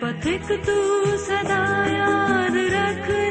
پتھک 0.00 0.52
تو 0.66 0.78
سدا 1.18 1.62
یاد 1.90 2.56
رکھ 2.72 3.25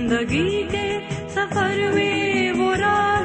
زندگی 0.00 0.62
کے 0.70 0.86
سفر 1.28 1.78
میں 1.94 2.52
وہ 2.52 2.74
راہ 2.74 3.19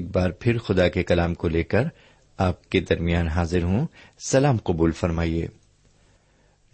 ایک 0.00 0.10
بار 0.10 0.30
پھر 0.30 0.58
خدا 0.58 0.88
کے 0.88 1.02
کلام 1.02 1.34
کو 1.34 1.48
لے 1.48 1.62
کر 1.62 1.82
آپ 2.36 2.70
کے 2.70 2.80
درمیان 2.80 3.28
حاضر 3.28 3.62
ہوں۔ 3.62 3.86
سلام 4.26 4.56
قبول 4.56 4.92
فرمائیے۔ 4.92 5.46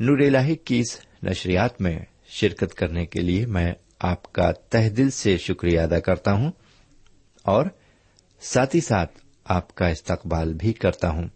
نور 0.00 0.19
الہی 0.19 0.55
کی 0.55 0.81
اس 0.81 1.00
نشریات 1.23 1.81
میں 1.81 1.99
شرکت 2.28 2.75
کرنے 2.75 3.06
کے 3.06 3.20
لیے 3.20 3.46
میں 3.46 3.73
آپ 4.00 4.32
کا 4.32 4.52
تہ 4.52 4.88
دل 4.88 5.11
سے 5.11 5.37
شکریہ 5.37 5.81
ادا 5.81 5.99
کرتا 5.99 6.32
ہوں 6.32 6.50
اور 7.43 7.67
ساتھ 8.40 8.76
ہی 8.76 8.81
ساتھ 8.81 9.19
آپ 9.44 9.75
کا 9.75 9.88
استقبال 9.88 10.55
بھی 10.55 10.73
کرتا 10.73 11.11
ہوں۔ 11.11 11.28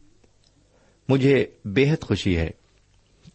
مجھے 1.09 1.47
بے 1.65 1.91
حد 1.91 2.03
خوشی 2.03 2.37
ہے 2.37 2.51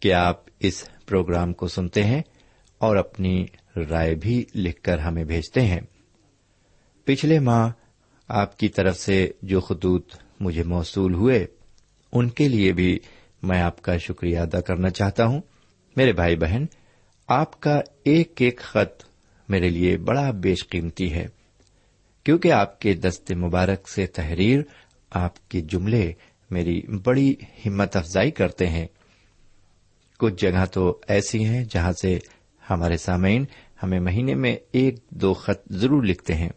کہ 0.00 0.12
آپ 0.12 0.44
اس 0.60 0.88
پروگرام 1.06 1.52
کو 1.52 1.68
سنتے 1.68 2.04
ہیں 2.04 2.22
اور 2.78 2.96
اپنی 2.96 3.46
رائے 3.90 4.14
بھی 4.14 4.44
لکھ 4.54 4.82
کر 4.82 4.98
ہمیں 4.98 5.24
بھیجتے 5.24 5.60
ہیں۔ 5.60 5.80
پچھلے 7.04 7.38
ماہ 7.38 7.70
آپ 8.28 8.58
کی 8.58 8.68
طرف 8.68 8.98
سے 8.98 9.30
جو 9.42 9.60
خطوط 9.60 10.16
مجھے 10.40 10.62
موصول 10.62 11.14
ہوئے، 11.14 11.46
ان 12.12 12.28
کے 12.30 12.48
لیے 12.48 12.72
بھی 12.72 12.98
میں 13.42 13.60
آپ 13.60 13.82
کا 13.82 13.96
شکریہ 13.96 14.38
ادا 14.38 14.60
کرنا 14.60 14.90
چاہتا 14.90 15.26
ہوں۔ 15.26 15.40
میرے 15.96 16.12
بھائی 16.12 16.36
بہن، 16.36 16.64
آپ 17.28 17.60
کا 17.60 17.80
ایک 18.04 18.32
ایک 18.38 18.58
خط 18.58 19.04
میرے 19.48 19.68
لیے 19.68 19.96
بڑا 19.96 20.30
بیش 20.30 20.68
قیمتی 20.68 21.12
ہے، 21.12 21.26
کیونکہ 22.24 22.52
آپ 22.52 22.80
کے 22.80 22.94
دست 22.94 23.32
مبارک 23.32 23.88
سے 23.88 24.06
تحریر، 24.06 24.60
آپ 25.10 25.48
کے 25.48 25.60
جملے 25.60 26.12
میری 26.50 26.80
بڑی 27.04 27.34
ہمت 27.66 27.96
افزائی 27.96 28.30
کرتے 28.30 28.66
ہیں۔ 28.66 28.86
کچھ 30.18 30.34
جگہ 30.34 30.64
تو 30.66 31.00
ایسی 31.08 31.44
ہیں 31.44 31.64
جہاں 31.70 31.92
سے 31.92 32.18
ہمارے 32.70 32.96
سامعین 32.96 33.44
ہمیں 33.82 34.00
مہینے 34.00 34.34
میں 34.34 34.56
ایک 34.72 34.94
دو 35.10 35.34
خط 35.34 35.72
ضرور 35.72 36.02
لکھتے 36.02 36.34
ہیں۔ 36.34 36.48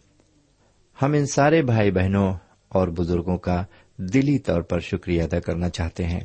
ہم 1.01 1.13
ان 1.13 1.25
سارے 1.25 1.61
بھائی 1.61 1.91
بہنوں 1.91 2.33
اور 2.69 2.87
بزرگوں 2.87 3.37
کا 3.37 3.63
دلی 3.97 4.39
طور 4.39 4.61
پر 4.61 4.79
شکریہ 4.79 5.23
ادا 5.23 5.39
کرنا 5.39 5.69
چاہتے 5.69 6.05
ہیں۔ 6.05 6.19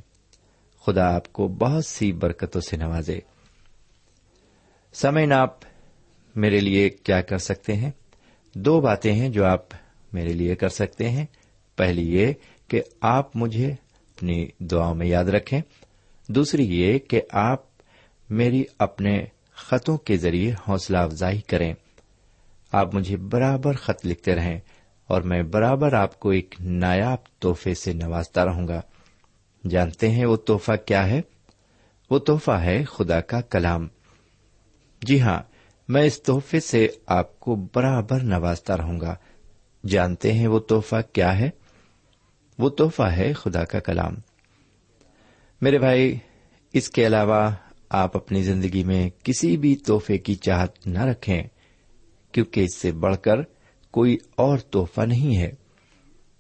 خدا 0.87 1.15
آپ 1.15 1.33
کو 1.33 1.49
بہت 1.49 1.85
سی 1.85 2.13
برکتوں 2.13 2.61
سے 2.61 2.77
نوازے۔ 2.77 3.21
سمعن 4.93 5.33
آپ 5.33 5.59
میرے 6.37 6.61
لیے 6.61 6.89
کیا 6.89 7.21
کر 7.21 7.39
سکتے 7.39 7.75
ہیں؟ 7.75 7.91
دو 8.55 8.81
باتیں 8.81 9.13
ہیں 9.13 9.29
جو 9.29 9.45
آپ 9.45 9.63
میرے 10.13 10.33
لیے 10.33 10.55
کر 10.55 10.69
سکتے 10.69 11.11
ہیں۔ 11.11 11.27
پہلی 11.77 12.17
یہ 12.17 12.33
کہ 12.69 12.83
آپ 13.01 13.37
مجھے 13.37 13.73
اپنی 13.73 14.49
دعاؤں 14.59 14.95
میں 14.95 15.07
یاد 15.07 15.25
رکھیں۔ 15.25 15.61
دوسری 16.29 16.83
یہ 16.83 16.99
کہ 16.99 17.21
آپ 17.31 17.63
میری 18.31 18.65
اپنے 18.79 19.25
خطوں 19.55 19.99
کے 19.99 20.17
ذریعے 20.17 20.53
حوصلہ 20.69 20.99
افزائی 20.99 21.41
کریں۔ 21.41 21.75
آپ 22.75 22.95
مجھے 22.95 23.17
برابر 23.17 23.73
خط 23.73 24.07
لکھتے 24.07 24.35
رہیں 24.35 24.61
اور 25.07 25.23
میں 25.23 25.43
برابر 25.43 25.93
آپ 25.93 26.21
کو 26.21 26.31
ایک 26.31 26.55
نایاب 26.61 27.19
تحفے 27.39 27.75
سے 27.75 27.93
نوازتا 27.93 28.45
رہوں 28.45 28.69
گا۔ 28.69 28.81
جانتے 29.71 30.11
ہیں 30.11 30.27
وہ 30.27 30.37
تحفہ 30.37 30.73
کیا 30.87 31.07
ہے؟ 31.07 31.21
وہ 32.11 32.19
تحفہ 32.19 32.51
ہے 32.51 32.85
خدا 32.85 33.21
کا 33.21 33.41
کلام۔ 33.41 33.89
جی 35.03 35.21
ہاں 35.21 35.43
میں 35.89 36.03
اس 36.03 36.23
تحفے 36.23 36.61
سے 36.61 36.89
آپ 37.07 37.41
کو 37.41 37.57
برابر 37.75 38.21
نوازتا 38.23 38.77
رہوں 38.77 39.01
گا۔ 39.01 39.15
جانتے 39.89 40.33
ہیں 40.33 40.47
وہ 40.47 40.59
تحفہ 40.59 40.97
کیا 41.13 41.39
ہے؟ 41.39 41.51
وہ 42.59 42.69
تحفہ 42.69 43.03
ہے 43.03 43.33
خدا 43.33 43.65
کا 43.65 43.81
کلام۔ 43.81 44.15
میرے 45.61 45.79
بھائی، 45.79 46.19
اس 46.73 46.91
کے 46.91 47.07
علاوہ 47.07 47.51
آپ 47.89 48.17
اپنی 48.17 48.43
زندگی 48.43 48.85
میں 48.85 49.11
کسی 49.23 49.57
بھی 49.57 49.77
تحفے 49.77 50.19
کی 50.19 50.35
چاہت 50.35 50.87
نہ 50.87 51.05
رکھیں۔ 51.05 51.43
کیونکہ 52.35 52.61
اس 52.61 52.77
سے 52.77 52.93
بڑھ 52.93 53.17
کر 53.17 53.37
کوئی 53.91 54.17
اور 54.37 54.59
تحفہ 54.59 55.01
نہیں 55.01 55.37
ہے۔ 55.37 55.53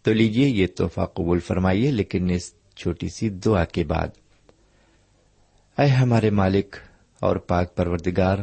تو 0.02 0.12
لیجیے 0.12 0.48
یہ 0.48 0.66
تحفہ 0.66 1.00
قبول 1.00 1.40
فرمائیے، 1.40 1.90
لیکن 1.90 2.30
اس 2.30 2.54
چھوٹی 2.76 3.08
سی 3.08 3.28
دعا 3.28 3.64
کے 3.64 3.84
بعد۔ 3.84 4.08
اے 5.78 5.86
ہمارے 5.86 6.30
مالک 6.30 6.76
اور 7.20 7.36
پاک 7.36 7.76
پروردگار، 7.76 8.38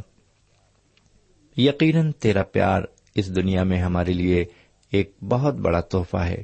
یقیناً 1.58 2.12
تیرا 2.12 2.44
پیار 2.44 2.82
اس 3.16 3.36
دنیا 3.36 3.64
میں 3.64 3.80
ہمارے 3.80 4.14
لیے 4.14 4.46
ایک 4.92 5.24
بہت 5.24 5.54
بڑا 5.54 5.82
تحفہ 5.82 6.18
ہے۔ 6.18 6.44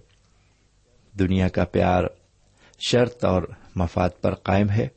دنیا 1.20 1.48
کا 1.48 1.66
پیار 1.66 2.04
شرط 2.80 3.26
اور 3.26 3.44
مفاد 3.76 4.10
پر 4.22 4.34
قائم 4.34 4.70
ہے، 4.70 4.88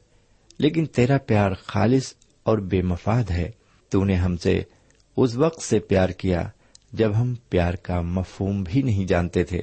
لیکن 0.59 0.87
تیرا 0.87 1.19
پیار 1.19 1.51
خالص 1.53 2.15
اور 2.43 2.59
بے 2.59 2.83
مفاد 2.83 3.31
ہے۔ 3.31 3.51
تو 3.89 4.05
نے 4.05 4.15
ہم 4.15 4.37
سے 4.37 4.63
اس 5.17 5.37
وقت 5.37 5.63
سے 5.63 5.79
پیار 5.79 6.09
کیا 6.09 6.49
جب 6.93 7.13
ہم 7.21 7.35
پیار 7.49 7.75
کا 7.75 8.01
مفہوم 8.01 8.63
بھی 8.63 8.83
نہیں 8.83 9.07
جانتے 9.07 9.45
تھے۔ 9.45 9.61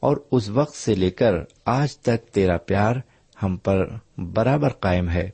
اور 0.00 0.16
اس 0.32 0.48
وقت 0.48 0.76
سے 0.76 0.94
لے 0.94 1.10
کر 1.10 1.32
آج 1.64 1.96
تک 1.96 2.34
تیرا 2.34 2.56
پیار 2.56 2.96
ہم 3.42 3.56
پر 3.56 3.88
برابر 4.18 4.68
قائم 4.68 5.10
ہے۔ 5.10 5.30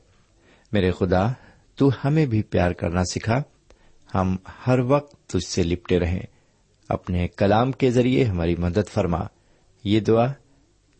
میرے 0.71 0.91
خدا، 0.91 1.27
تو 1.75 1.89
ہمیں 2.05 2.25
بھی 2.25 2.43
پیار 2.43 2.71
کرنا 2.71 3.03
سکھا۔ 3.03 3.43
ہم 4.15 4.35
ہر 4.67 4.79
وقت 4.79 5.29
تجھ 5.29 5.47
سے 5.47 5.63
لپٹے 5.63 5.99
رہیں۔ 5.99 6.21
اپنے 6.89 7.27
کلام 7.27 7.71
کے 7.71 7.91
ذریعے 7.91 8.23
ہماری 8.23 8.55
مدد 8.55 8.89
فرما۔ 8.93 9.19
یہ 9.83 9.99
دعا 9.99 10.25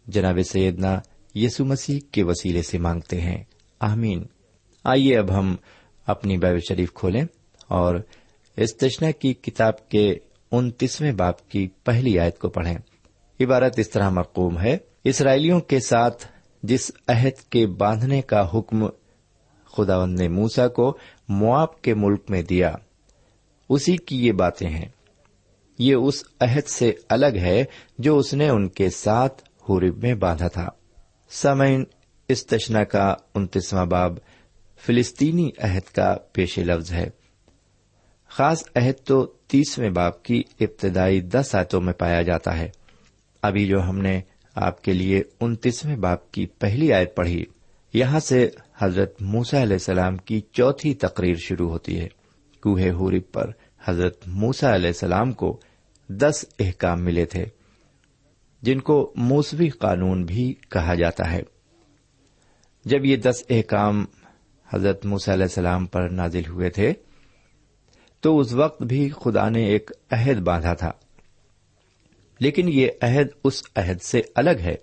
جناب 0.08 0.40
سیدنا 0.50 1.00
یسو 1.36 1.66
مسیح 1.66 2.00
کے 2.12 2.24
وسیلے 2.24 2.62
سے 2.62 2.78
مانگتے 2.78 3.22
ہیں۔ 3.22 3.44
آمین۔ 3.80 4.24
آئیے 4.84 5.18
اب 5.18 5.40
ہم 5.40 5.56
اپنی 6.06 6.38
بائبل 6.38 6.60
شریف 6.70 6.94
کھولیں 6.94 7.24
اور 7.68 7.96
استشنا 8.58 9.12
کی 9.12 9.34
کتاب 9.34 9.90
کے 9.90 10.16
انتیسویں 10.52 11.12
باپ 11.12 11.50
کی 11.50 11.68
پہلی 11.68 12.20
آیت 12.20 12.40
کو 12.40 12.50
پڑھیں۔ 12.50 12.78
عبارت 13.40 13.80
اس 13.80 13.90
طرح 13.90 14.10
مقوم 14.10 14.60
ہے۔ 14.60 14.78
اسرائیلیوں 15.04 15.60
کے 15.60 15.80
ساتھ 15.80 16.26
جس 16.64 16.92
عہد 17.08 17.50
کے 17.50 17.68
باندھنے 17.68 18.22
کا 18.22 18.50
حکم 18.54 18.86
خدا 19.78 20.06
نے 20.06 20.28
موسا 20.28 20.68
کو 20.68 20.98
مواب 21.30 21.82
کے 21.82 21.94
ملک 21.94 22.22
میں 22.30 22.42
دیا، 22.42 22.74
اسی 23.70 23.98
کی 23.98 24.28
یہ 24.28 24.32
باتیں 24.32 24.70
ہیں۔ 24.70 24.90
یہ 25.80 25.96
اس 25.96 26.24
عہد 26.40 26.68
سے 26.68 26.94
الگ 27.10 27.36
ہے 27.36 27.66
جو 28.00 28.18
اس 28.18 28.34
نے 28.34 28.50
ان 28.50 28.68
کے 28.68 28.90
ساتھ 28.90 29.44
حورب 29.70 29.98
میں 29.98 30.14
باندھا 30.14 30.48
تھا۔ 30.48 30.70
سمعین 31.30 31.84
استشنا 32.28 32.84
کا 32.84 33.16
انتیسواں 33.36 33.86
باب 33.86 34.18
فلسطینی 34.86 35.50
عہد 35.58 35.96
کا 35.96 36.16
پیش 36.32 36.60
لفظ 36.60 36.92
ہے۔ 36.92 37.10
خاص 38.38 38.64
عہد 38.76 39.06
تو 39.06 39.26
تیسویں 39.26 39.90
باپ 39.90 40.24
کی 40.24 40.44
ابتدائی 40.60 41.22
دس 41.22 41.56
آیتوں 41.56 41.82
میں 41.82 41.94
پایا 41.94 42.22
جاتا 42.22 42.60
ہے۔ 42.60 42.70
ابھی 43.42 43.68
جو 43.68 43.82
ہم 43.82 43.98
نے 43.98 44.22
آپ 44.56 44.84
کے 44.84 44.94
لیے 44.94 45.24
انتیسویں 45.40 45.96
باپ 45.96 46.32
کی 46.32 46.46
پہلی 46.46 46.94
آیت 46.94 47.16
پڑھی، 47.16 47.46
یہاں 47.94 48.20
سے 48.20 48.50
حضرت 48.78 49.22
موسا 49.22 49.62
علیہ 49.62 49.74
السلام 49.74 50.18
کی 50.18 50.42
چوتھی 50.52 50.94
تقریر 50.94 51.36
شروع 51.36 51.70
ہوتی 51.70 52.00
ہے۔ 52.00 52.08
کوہ 52.62 52.82
ہوری 52.82 53.20
پر 53.20 53.52
حضرت 53.86 54.28
موسا 54.28 54.76
علیہ 54.76 54.88
السلام 54.88 55.32
کو 55.32 55.60
دس 56.10 56.46
احکام 56.60 57.04
ملے 57.04 57.26
تھے، 57.26 57.46
جن 58.62 58.80
کو 58.80 59.14
موسوی 59.16 59.70
قانون 59.70 60.26
بھی 60.26 60.54
کہا 60.54 60.96
جاتا 60.96 61.32
ہے۔ 61.32 61.42
جب 62.86 63.06
یہ 63.06 63.16
دس 63.16 63.44
احکام 63.50 64.06
حضرت 64.74 65.06
موسی 65.06 65.34
علیہ 65.34 65.44
السلام 65.44 65.86
پر 65.86 66.10
نازل 66.10 66.42
ہوئے 66.48 66.70
تھے 66.70 66.94
تو 68.28 68.40
اس 68.40 68.54
وقت 68.54 68.82
بھی 68.82 69.10
خدا 69.10 69.50
نے 69.50 69.66
ایک 69.66 69.92
عہد 70.12 70.38
باندھا 70.38 70.74
تھا۔ 70.74 70.92
لیکن 72.40 72.70
یہ 72.74 72.88
عہد 73.02 73.28
اس 73.44 73.64
عہد 73.76 74.02
سے 74.02 74.22
الگ 74.36 74.60
ہے۔ 74.60 74.76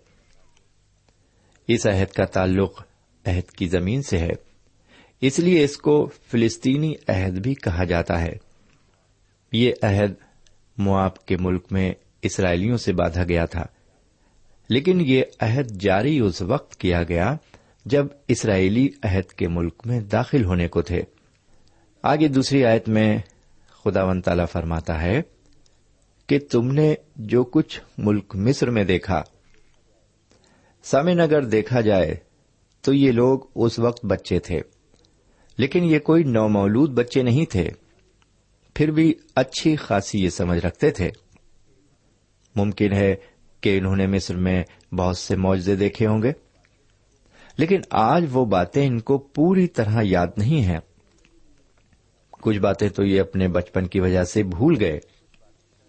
اس 1.69 1.87
عہد 1.87 2.13
کا 2.13 2.25
تعلق 2.25 2.83
عہد 3.25 3.51
کی 3.51 3.69
زمین 3.69 4.03
سے 4.03 4.19
ہے۔ 4.19 4.31
اس 5.21 5.39
لیے 5.39 5.65
اس 5.65 5.77
کو 5.77 6.11
فلسطینی 6.27 6.95
عہد 7.09 7.39
بھی 7.39 7.55
کہا 7.55 7.85
جاتا 7.85 8.21
ہے۔ 8.21 8.33
یہ 9.53 9.73
عہد 9.83 10.13
مواب 10.79 11.27
کے 11.27 11.37
ملک 11.41 11.67
میں 11.71 11.93
اسرائیلیوں 12.23 12.77
سے 12.77 12.93
باندھا 12.93 13.25
گیا 13.25 13.45
تھا۔ 13.45 13.65
لیکن 14.69 15.01
یہ 15.01 15.23
عہد 15.41 15.83
جاری 15.83 16.19
اس 16.19 16.43
وقت 16.43 16.77
کیا 16.77 17.03
گیا 17.03 17.37
جب 17.85 18.07
اسرائیلی 18.29 18.89
عہد 19.03 19.33
کے 19.33 19.49
ملک 19.49 19.83
میں 19.85 20.01
داخل 20.01 20.45
ہونے 20.45 20.69
کو 20.69 20.83
تھے۔ 20.83 21.03
آگے 22.03 22.29
دوسری 22.29 22.65
آیت 22.65 22.89
میں 22.89 23.19
خدا 23.85 24.05
ون 24.05 24.21
تالا 24.21 24.45
فرماتا 24.45 25.03
ہے 25.03 25.21
کہ 26.29 26.39
تم 26.39 26.71
نے 26.73 26.95
جو 27.17 27.45
کچھ 27.45 27.81
ملک 27.99 28.37
مصر 28.37 28.71
میں 28.71 28.85
دیکھا 28.85 29.23
سمن 30.85 31.21
اگر 31.21 31.45
دیکھا 31.45 31.81
جائے 31.81 32.15
تو 32.85 32.93
یہ 32.93 33.13
لوگ 33.13 33.39
اس 33.55 33.79
وقت 33.79 34.05
بچے 34.05 34.39
تھے، 34.39 34.61
لیکن 35.59 35.85
یہ 35.85 35.99
کوئی 35.99 36.25
نومولود 36.25 36.91
بچے 36.91 37.23
نہیں 37.23 37.51
تھے، 37.51 37.69
پھر 38.77 38.91
بھی 38.91 39.15
اچھی 39.35 39.77
خاصی 39.77 40.23
یہ 40.25 40.29
سمجھ 40.29 40.59
رکھتے 40.59 40.91
تھے۔ 40.91 41.11
ممکن 42.57 42.93
ہے 42.93 43.15
کہ 43.61 43.79
انہوں 43.79 43.97
نے 43.97 44.07
مصر 44.07 44.37
میں 44.37 44.63
بہت 44.95 45.19
سے 45.19 45.37
معاوضے 45.37 45.77
دیکھے 45.77 46.07
ہوں 46.07 46.23
گے، 46.23 46.33
لیکن 47.59 47.81
آج 47.91 48.25
وہ 48.33 48.45
باتیں 48.45 48.87
ان 48.87 49.01
کو 49.01 49.19
پوری 49.19 49.67
طرح 49.67 50.01
یاد 50.03 50.27
نہیں 50.37 50.65
ہیں۔ 50.65 50.81
کچھ 52.45 52.59
باتیں 52.59 52.89
تو 52.89 53.05
یہ 53.05 53.21
اپنے 53.21 53.49
بچپن 53.49 53.87
کی 53.87 54.01
وجہ 54.01 54.25
سے 54.25 54.43
بھول 54.43 54.77
گئے 54.81 54.99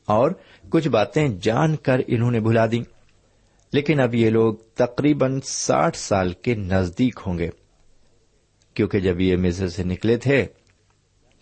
اور 0.06 0.32
کچھ 0.70 0.88
باتیں 0.88 1.28
جان 1.28 1.76
کر 1.76 2.00
انہوں 2.08 2.32
نے 2.32 2.40
بھلا 2.40 2.66
دی 2.66 2.82
لیکن 3.74 4.00
اب 4.00 4.16
یہ 4.16 4.30
لوگ 4.30 4.54
تقریباً 4.76 5.40
ساٹھ 5.44 5.98
سال 5.98 6.32
کے 6.32 6.56
نزدیک 6.56 7.20
ہوں 7.28 7.38
گے۔ 7.38 7.50
کیونکہ 8.74 9.00
جب 9.00 9.22
یہ 9.22 9.36
مصر 9.36 9.68
سے 9.68 9.84
نکلے 9.84 10.18
تھے 10.18 10.46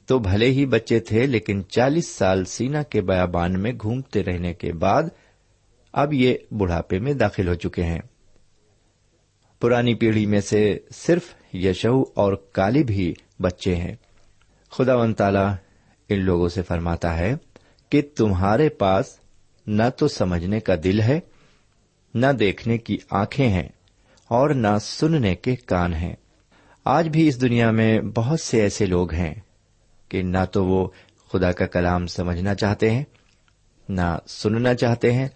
تو 0.05 0.19
بھلے 0.19 0.45
ہی 0.45 0.65
بچے 0.65 0.99
تھے، 0.99 1.25
لیکن 1.25 1.63
چالیس 1.69 2.07
سال 2.07 2.45
سینا 2.45 2.83
کے 2.83 3.01
بیابان 3.01 3.61
میں 3.61 3.71
گھومتے 3.81 4.23
رہنے 4.23 4.53
کے 4.53 4.73
بعد 4.73 5.03
اب 5.93 6.13
یہ 6.13 6.35
بڑھاپے 6.51 6.99
میں 6.99 7.13
داخل 7.13 7.47
ہو 7.47 7.53
چکے 7.53 7.83
ہیں۔ 7.83 8.01
پرانی 9.61 9.93
پیڑھی 9.95 10.25
میں 10.25 10.41
سے 10.41 10.79
صرف 10.95 11.55
یشو 11.55 12.01
اور 12.01 12.33
کالب 12.33 12.89
ہی 12.89 13.13
بچے 13.39 13.75
ہیں۔ 13.75 13.95
خدا 14.77 14.95
ون 14.95 15.13
تالا 15.13 15.55
ان 16.09 16.19
لوگوں 16.19 16.49
سے 16.49 16.61
فرماتا 16.61 17.17
ہے 17.17 17.35
کہ 17.89 18.01
تمہارے 18.15 18.69
پاس 18.69 19.19
نہ 19.67 19.83
تو 19.97 20.07
سمجھنے 20.07 20.59
کا 20.59 20.73
دل 20.83 21.01
ہے، 21.01 21.19
نہ 22.13 22.27
دیکھنے 22.27 22.77
کی 22.77 22.97
آنکھیں 23.09 23.49
ہیں 23.49 23.69
اور 24.27 24.49
نہ 24.49 24.77
سننے 24.81 25.35
کے 25.35 25.55
کان 25.55 25.93
ہیں۔ 25.93 26.15
آج 26.85 27.09
بھی 27.09 27.27
اس 27.27 27.41
دنیا 27.41 27.71
میں 27.71 28.01
بہت 28.01 28.39
سے 28.39 28.61
ایسے 28.61 28.85
لوگ 28.85 29.13
ہیں 29.13 29.33
کہ 30.09 30.21
نہ 30.21 30.45
تو 30.51 30.65
وہ 30.65 30.87
خدا 31.31 31.51
کا 31.51 31.65
کلام 31.65 32.07
سمجھنا 32.07 32.55
چاہتے 32.55 32.91
ہیں، 32.91 33.03
نہ 33.89 34.17
سننا 34.27 34.73
چاہتے 34.73 35.13
ہیں 35.13 35.27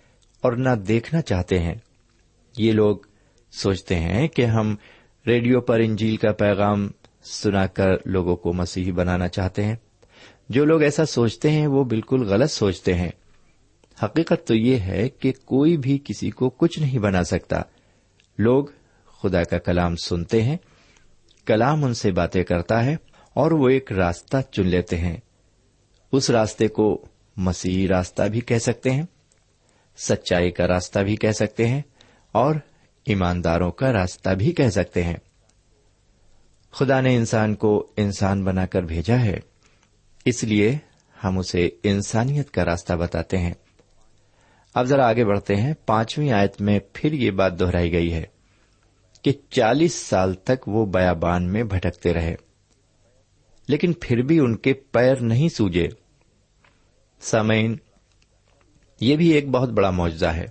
اور 0.41 0.53
نہ 0.53 0.70
دیکھنا 0.70 1.22
چاہتے 1.22 1.60
ہیں۔ 1.60 1.75
یہ 2.58 2.72
لوگ 2.72 2.98
سوچتے 3.51 3.96
ہیں 3.96 4.27
کہ 4.27 4.46
ہم 4.46 4.75
ریڈیو 5.27 5.62
پر 5.62 5.79
انجیل 5.79 6.17
کا 6.17 6.32
پیغام 6.32 6.88
سنا 7.27 7.65
کر 7.65 7.89
لوگوں 8.05 8.36
کو 8.36 8.53
مسیحی 8.53 8.91
بنانا 8.91 9.27
چاہتے 9.27 9.65
ہیں۔ 9.65 9.75
جو 10.50 10.65
لوگ 10.65 10.81
ایسا 10.81 11.05
سوچتے 11.05 11.51
ہیں 11.51 11.67
وہ 11.67 11.84
بالکل 11.84 12.24
غلط 12.24 12.51
سوچتے 12.51 12.93
ہیں۔ 12.93 13.10
حقیقت 14.03 14.48
تو 14.48 14.55
یہ 14.55 14.77
ہے 14.77 15.10
کہ 15.10 15.34
کوئی 15.46 15.77
بھی 15.77 16.00
کسی 16.05 16.29
کو 16.29 16.50
کچھ 16.50 16.79
نہیں 16.79 17.00
بنا 17.00 17.24
سکتا۔ 17.24 17.62
لوگ 18.38 18.65
خدا 19.24 19.43
کا 19.43 19.57
کلام 19.57 19.96
سنتے 19.96 20.43
ہیں، 20.43 20.57
کلام 21.46 21.84
ان 21.84 21.93
سے 21.93 22.12
باتیں 22.12 22.43
کرتا 22.43 22.86
ہے 22.86 22.96
اور 23.34 23.51
وہ 23.51 23.69
ایک 23.69 23.91
راستہ 23.91 24.38
چن 24.51 24.67
لیتے 24.67 24.98
ہیں۔ 24.98 25.17
اس 26.12 26.29
راستے 26.29 26.67
کو 26.67 27.05
مسیحی 27.38 27.88
راستہ 27.88 28.24
بھی 28.24 28.41
کہہ 28.41 28.57
سکتے 28.57 28.91
ہیں، 28.91 29.03
سچائی 29.98 30.51
کا 30.51 30.67
راستہ 30.67 31.00
بھی 31.00 31.15
کہہ 31.15 31.31
سکتے 31.31 31.67
ہیں 31.67 31.81
اور 32.31 32.55
ایمانداروں 33.05 33.72
کا 33.72 33.93
راستہ 33.93 34.29
بھی 34.29 34.51
کہہ 34.51 34.69
سکتے 34.69 35.03
ہیں۔ 35.03 35.17
خدا 36.72 37.02
نے 37.02 37.16
انسان 37.16 37.56
کو 37.56 37.92
انسان 37.98 38.44
بنا 38.44 38.66
کر 38.66 38.82
بھیجا 38.82 39.22
ہے۔ 39.22 39.40
اس 40.26 40.44
لیے 40.44 40.78
ہم 41.24 41.38
اسے 41.38 41.70
انسانیت 41.84 42.52
کا 42.52 42.66
راستہ 42.66 42.94
بتاتے 42.94 43.38
ہیں۔ 43.38 43.54
اب 44.74 44.86
ذرا 44.86 45.10
آگے 45.10 45.26
بڑھتے 45.26 45.56
ہیں۔ 45.56 45.74
پانچویں 45.86 46.32
آیت 46.32 46.62
میں 46.62 46.80
پھر 46.94 47.14
یہ 47.14 47.32
بات 47.32 47.60
دہرائی 47.60 47.92
گئی 47.92 48.14
ہے 48.14 48.24
کہ 49.22 49.32
چالیس 49.50 49.94
سال 49.94 50.34
تک 50.34 50.68
وہ 50.68 50.86
بیابان 50.86 51.54
میں 51.54 51.64
بھٹکتے 51.64 52.14
رہے۔ 52.14 52.36
لیکن 53.68 53.94
پھر 54.02 54.18
بھی 54.18 54.40
ان 54.40 54.58
کے 54.58 54.74
پیر 54.74 55.16
نہیں 55.16 55.50
سوجے۔ 55.50 55.88
سامعین، 57.20 57.78
یہ 59.02 59.16
بھی 59.16 59.30
ایک 59.30 59.50
بہت 59.50 59.70
بڑا 59.70 59.90
معاوضہ 59.90 60.26
ہے۔ 60.26 60.46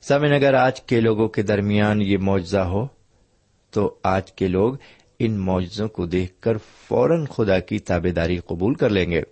سامعین، 0.00 0.32
اگر 0.32 0.54
آج 0.54 0.82
کے 0.82 1.00
لوگوں 1.00 1.28
کے 1.28 1.42
درمیان 1.42 2.02
یہ 2.02 2.18
معاوضہ 2.18 2.58
ہو 2.58 3.01
تو 3.72 3.98
آج 4.02 4.32
کے 4.32 4.48
لوگ 4.48 4.74
ان 5.18 5.38
معجزوں 5.38 5.88
کو 5.88 6.06
دیکھ 6.06 6.40
کر 6.40 6.56
فوراً 6.58 7.24
خدا 7.24 7.58
کی 7.58 7.78
تابے 7.78 8.10
داری 8.10 8.38
قبول 8.38 8.74
کر 8.74 8.90
لیں 8.90 9.10
گے۔ 9.10 9.22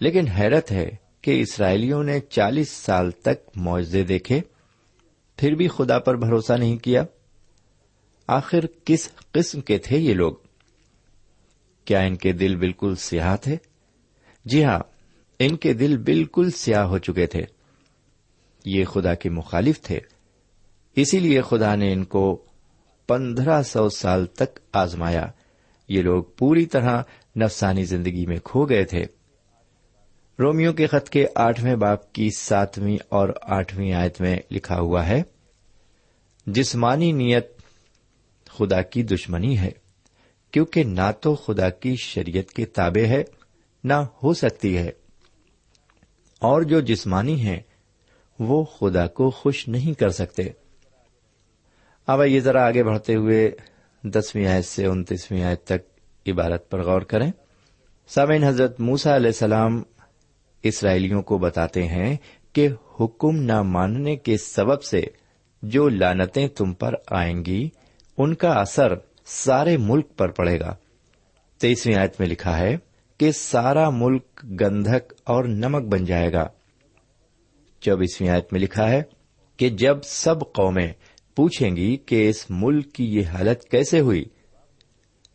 لیکن 0.00 0.28
حیرت 0.28 0.72
ہے 0.72 0.90
کہ 1.20 1.40
اسرائیلیوں 1.40 2.04
نے 2.04 2.20
چالیس 2.20 2.70
سال 2.70 3.10
تک 3.10 3.50
معجزے 3.56 4.02
دیکھے، 4.02 4.40
پھر 5.36 5.52
بھی 5.52 5.68
خدا 5.68 5.98
پر 5.98 6.16
بھروسہ 6.16 6.52
نہیں 6.52 6.76
کیا۔ 6.76 7.04
آخر 8.26 8.60
کس 8.84 9.10
قسم 9.32 9.60
کے 9.60 9.78
تھے 9.78 9.98
یہ 9.98 10.14
لوگ؟ 10.14 10.34
کیا 11.84 12.00
ان 12.00 12.16
کے 12.16 12.32
دل 12.32 12.56
بالکل 12.56 12.94
سیاہ 12.94 13.36
تھے؟ 13.36 13.56
جی 14.44 14.64
ہاں 14.64 14.78
ان 15.38 15.56
کے 15.56 15.72
دل 15.72 15.96
بالکل 15.96 16.50
سیاہ 16.50 16.84
ہو 16.84 16.98
چکے 16.98 17.26
تھے۔ 17.26 17.42
یہ 18.64 18.84
خدا 18.84 19.14
کے 19.14 19.30
مخالف 19.30 19.80
تھے، 19.80 20.00
اسی 20.96 21.18
لیے 21.18 21.42
خدا 21.42 21.74
نے 21.74 21.92
ان 21.92 22.04
کو 22.04 22.42
پندرہ 23.06 23.62
سو 23.62 23.88
سال 23.88 24.26
تک 24.26 24.58
آزمایا۔ 24.72 25.26
یہ 25.88 26.02
لوگ 26.02 26.24
پوری 26.24 26.66
طرح 26.66 27.02
نفسانی 27.36 27.84
زندگی 27.84 28.26
میں 28.26 28.36
کھو 28.44 28.64
گئے 28.64 28.84
تھے۔ 28.84 29.04
رومیو 30.38 30.72
کے 30.72 30.86
خط 30.86 31.08
کے 31.08 31.26
آٹھویں 31.34 31.76
باپ 31.76 32.12
کی 32.12 32.30
ساتویں 32.30 32.98
اور 33.08 33.28
آٹھویں 33.42 33.92
آیت 33.92 34.20
میں 34.20 34.36
لکھا 34.50 34.80
ہوا 34.80 35.06
ہے، 35.06 35.22
جسمانی 36.46 37.12
نیت 37.12 37.46
خدا 38.58 38.82
کی 38.82 39.02
دشمنی 39.02 39.58
ہے، 39.58 39.70
کیونکہ 40.50 40.84
نہ 40.84 41.12
تو 41.20 41.34
خدا 41.34 41.70
کی 41.70 41.96
شریعت 41.96 42.52
کے 42.52 42.66
تابع 42.66 43.06
ہے، 43.06 43.24
نہ 43.84 43.92
ہو 43.92 44.34
سکتی 44.34 44.78
ہے۔ 44.78 44.90
اور 46.40 46.62
جو 46.62 46.80
جسمانی 46.80 47.40
ہیں، 47.40 47.60
وہ 48.38 48.64
خدا 48.64 49.06
کو 49.06 49.30
خوش 49.30 49.68
نہیں 49.68 49.98
کر 49.98 50.08
سکتے۔ 50.08 50.42
ہاں 52.08 52.14
اب 52.14 52.26
یہ 52.26 52.40
ذرا 52.40 52.66
آگے 52.66 52.84
بڑھتے 52.84 53.14
ہوئے 53.14 53.50
دسویں 54.02 54.46
آیت 54.46 54.64
سے 54.64 54.86
انتیسویں 54.86 55.42
آیت 55.42 55.64
تک 55.64 56.00
عبارت 56.28 56.70
پر 56.70 56.82
غور 56.82 57.02
کریں۔ 57.02 57.30
سامعین، 58.08 58.44
حضرت 58.44 58.80
موسا 58.80 59.16
علیہ 59.16 59.26
السلام 59.26 59.82
اسرائیلیوں 60.62 61.22
کو 61.22 61.38
بتاتے 61.38 61.86
ہیں 61.86 62.16
کہ 62.52 62.68
حکم 63.00 63.36
نہ 63.36 63.62
ماننے 63.62 64.16
کے 64.16 64.36
سبب 64.36 64.82
سے 64.82 65.02
جو 65.62 65.88
لانتیں 65.88 66.48
تم 66.48 66.72
پر 66.72 66.94
آئیں 67.10 67.44
گی، 67.44 67.68
ان 68.18 68.34
کا 68.34 68.52
اثر 68.52 68.94
سارے 69.26 69.76
ملک 69.76 70.16
پر 70.16 70.28
پڑے 70.28 70.60
گا۔ 70.60 70.74
تیسویں 71.58 71.96
آیت 71.96 72.20
میں 72.20 72.28
لکھا 72.28 72.58
ہے 72.58 72.76
کہ 73.18 73.32
سارا 73.32 73.90
ملک 73.90 74.44
گندھک 74.60 75.12
اور 75.24 75.44
نمک 75.44 75.82
بن 75.82 76.04
جائے 76.04 76.32
گا۔ 76.32 76.48
چوبیسویں 77.80 78.30
آیت 78.30 78.52
میں 78.52 78.60
لکھا 78.60 78.90
ہے 78.90 79.02
کہ 79.56 79.68
جب 79.68 80.02
سب 80.02 80.52
قومیں 80.52 80.92
پوچھیں 81.36 81.76
گی 81.76 81.96
کہ 81.96 82.28
اس 82.28 82.46
ملک 82.50 82.92
کی 82.92 83.04
یہ 83.04 83.26
حالت 83.26 83.64
کیسے 83.70 84.00
ہوئی؟ 84.00 84.24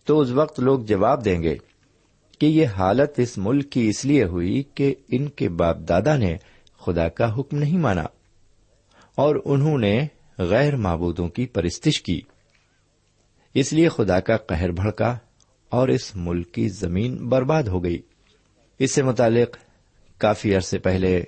تو 0.06 0.20
اس 0.20 0.30
وقت 0.30 0.60
لوگ 0.60 0.80
جواب 0.80 1.26
دیں 1.26 1.44
گے 1.44 1.56
کہ 2.40 2.46
یہ 2.46 2.68
حالت 2.68 3.20
اس 3.20 3.38
ملک 3.38 3.72
کی 3.72 3.90
اس 3.90 4.06
لیے 4.06 4.24
ہوئی 4.24 4.64
کہ 4.76 4.96
ان 5.08 5.30
کے 5.30 5.50
باپ 5.50 5.78
دادا 5.90 6.18
نے 6.18 6.38
خدا 6.80 7.10
کا 7.10 7.40
حکم 7.40 7.58
نہیں 7.58 7.78
مانا 7.78 8.04
اور 9.16 9.36
انہوں 9.46 9.78
نے 9.78 10.08
غیر 10.38 10.76
معبودوں 10.76 11.30
کی 11.30 11.46
پرستش 11.46 12.02
کی۔ 12.02 12.22
اس 13.54 13.74
لیے 13.74 13.90
خدا 13.90 14.20
کا 14.20 14.38
قہر 14.38 14.72
بھڑکا 14.72 15.18
اور 15.70 15.88
اس 15.88 16.16
ملک 16.16 16.54
کی 16.54 16.70
زمین 16.70 17.30
برباد 17.30 17.64
ہو 17.64 17.84
گئی۔ 17.84 18.02
اس 18.80 18.92
سے 18.92 19.04
متعلق 19.04 19.58
کافی 20.18 20.56
عرصے 20.56 20.80
پہلے 20.80 21.24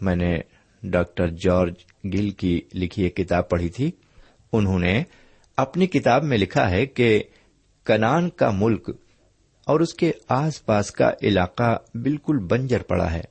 میں 0.00 0.16
نے 0.16 0.38
ڈاکٹر 0.82 1.28
جارج 1.28 1.74
گل 2.04 2.30
کی 2.30 2.60
لکھی 2.74 3.02
ایک 3.02 3.16
کتاب 3.16 3.48
پڑھی 3.48 3.68
تھی۔ 3.68 3.90
انہوں 4.52 4.78
نے 4.78 5.02
اپنی 5.56 5.86
کتاب 5.86 6.24
میں 6.24 6.38
لکھا 6.38 6.70
ہے 6.70 6.86
کہ 6.86 7.22
کنان 7.84 8.30
کا 8.30 8.50
ملک 8.50 8.90
اور 9.66 9.80
اس 9.80 9.94
کے 9.94 10.12
آس 10.28 10.64
پاس 10.66 10.90
کا 10.90 11.10
علاقہ 11.22 11.78
بالکل 11.94 12.38
بنجر 12.38 12.82
پڑا 12.82 13.12
ہے۔ 13.12 13.22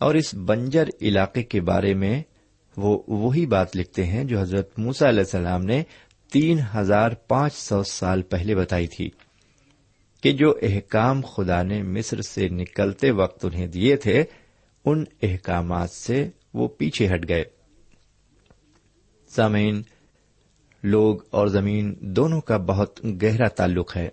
اور 0.00 0.14
اس 0.14 0.34
بنجر 0.34 0.84
علاقے 1.00 1.42
کے 1.42 1.60
بارے 1.60 1.94
میں 1.94 2.22
وہ 2.76 3.02
وہی 3.08 3.46
بات 3.46 3.76
لکھتے 3.76 4.04
ہیں 4.04 4.24
جو 4.24 4.40
حضرت 4.40 4.78
موسا 4.78 5.08
علیہ 5.08 5.20
السلام 5.20 5.62
نے 5.62 5.82
تین 6.32 6.58
ہزار 6.76 7.10
پانچ 7.10 7.52
سو 7.52 7.82
سال 7.82 8.22
پہلے 8.22 8.54
بتائی 8.54 8.86
تھی 8.86 9.10
کہ 10.22 10.32
جو 10.32 10.54
احکام 10.62 11.20
خدا 11.20 11.62
نے 11.62 11.82
مصر 11.82 12.20
سے 12.20 12.48
نکلتے 12.48 13.10
وقت 13.10 13.44
انہیں 13.44 13.66
دیے 13.66 13.96
تھے 13.96 14.24
ان 14.84 15.04
احکامات 15.22 15.90
سے 15.90 16.28
وہ 16.54 16.68
پیچھے 16.68 17.08
ہٹ 17.14 17.28
گئے۔ 17.28 17.44
سامعین، 19.28 19.82
لوگ 20.82 21.18
اور 21.30 21.46
زمین 21.46 21.94
دونوں 22.00 22.40
کا 22.40 22.56
بہت 22.56 23.00
گہرا 23.22 23.48
تعلق 23.48 23.96
ہے۔ 23.96 24.08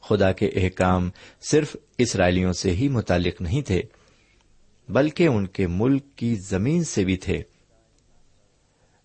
خدا 0.00 0.32
کے 0.32 0.46
احکام 0.46 1.10
صرف 1.50 1.76
اسرائیلیوں 1.98 2.52
سے 2.52 2.70
ہی 2.70 2.88
متعلق 2.88 3.42
نہیں 3.42 3.62
تھے، 3.62 3.82
بلکہ 4.88 5.26
ان 5.26 5.46
کے 5.46 5.66
ملک 5.66 6.04
کی 6.16 6.34
زمین 6.34 6.84
سے 6.84 7.04
بھی 7.04 7.16
تھے۔ 7.16 7.42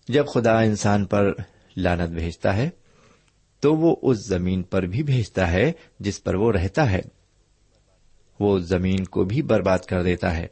جب 0.08 0.26
خدا 0.26 0.60
انسان 0.60 1.04
پر 1.04 1.32
لانت 1.76 2.10
بھیجتا 2.10 2.56
ہے، 2.56 2.70
تو 3.60 3.74
وہ 3.74 3.96
اس 4.02 4.18
زمین 4.28 4.62
پر 4.62 4.82
بھی 4.82 5.02
بھیجتا 5.02 5.50
ہے 5.50 5.72
جس 6.00 6.24
پر 6.24 6.34
وہ 6.34 6.52
رہتا 6.52 6.90
ہے۔ 6.90 7.00
وہ 8.40 8.58
زمین 8.58 9.04
کو 9.04 9.24
بھی 9.24 9.42
برباد 9.42 9.78
کر 9.78 10.02
دیتا 10.02 10.36
ہے۔ 10.36 10.46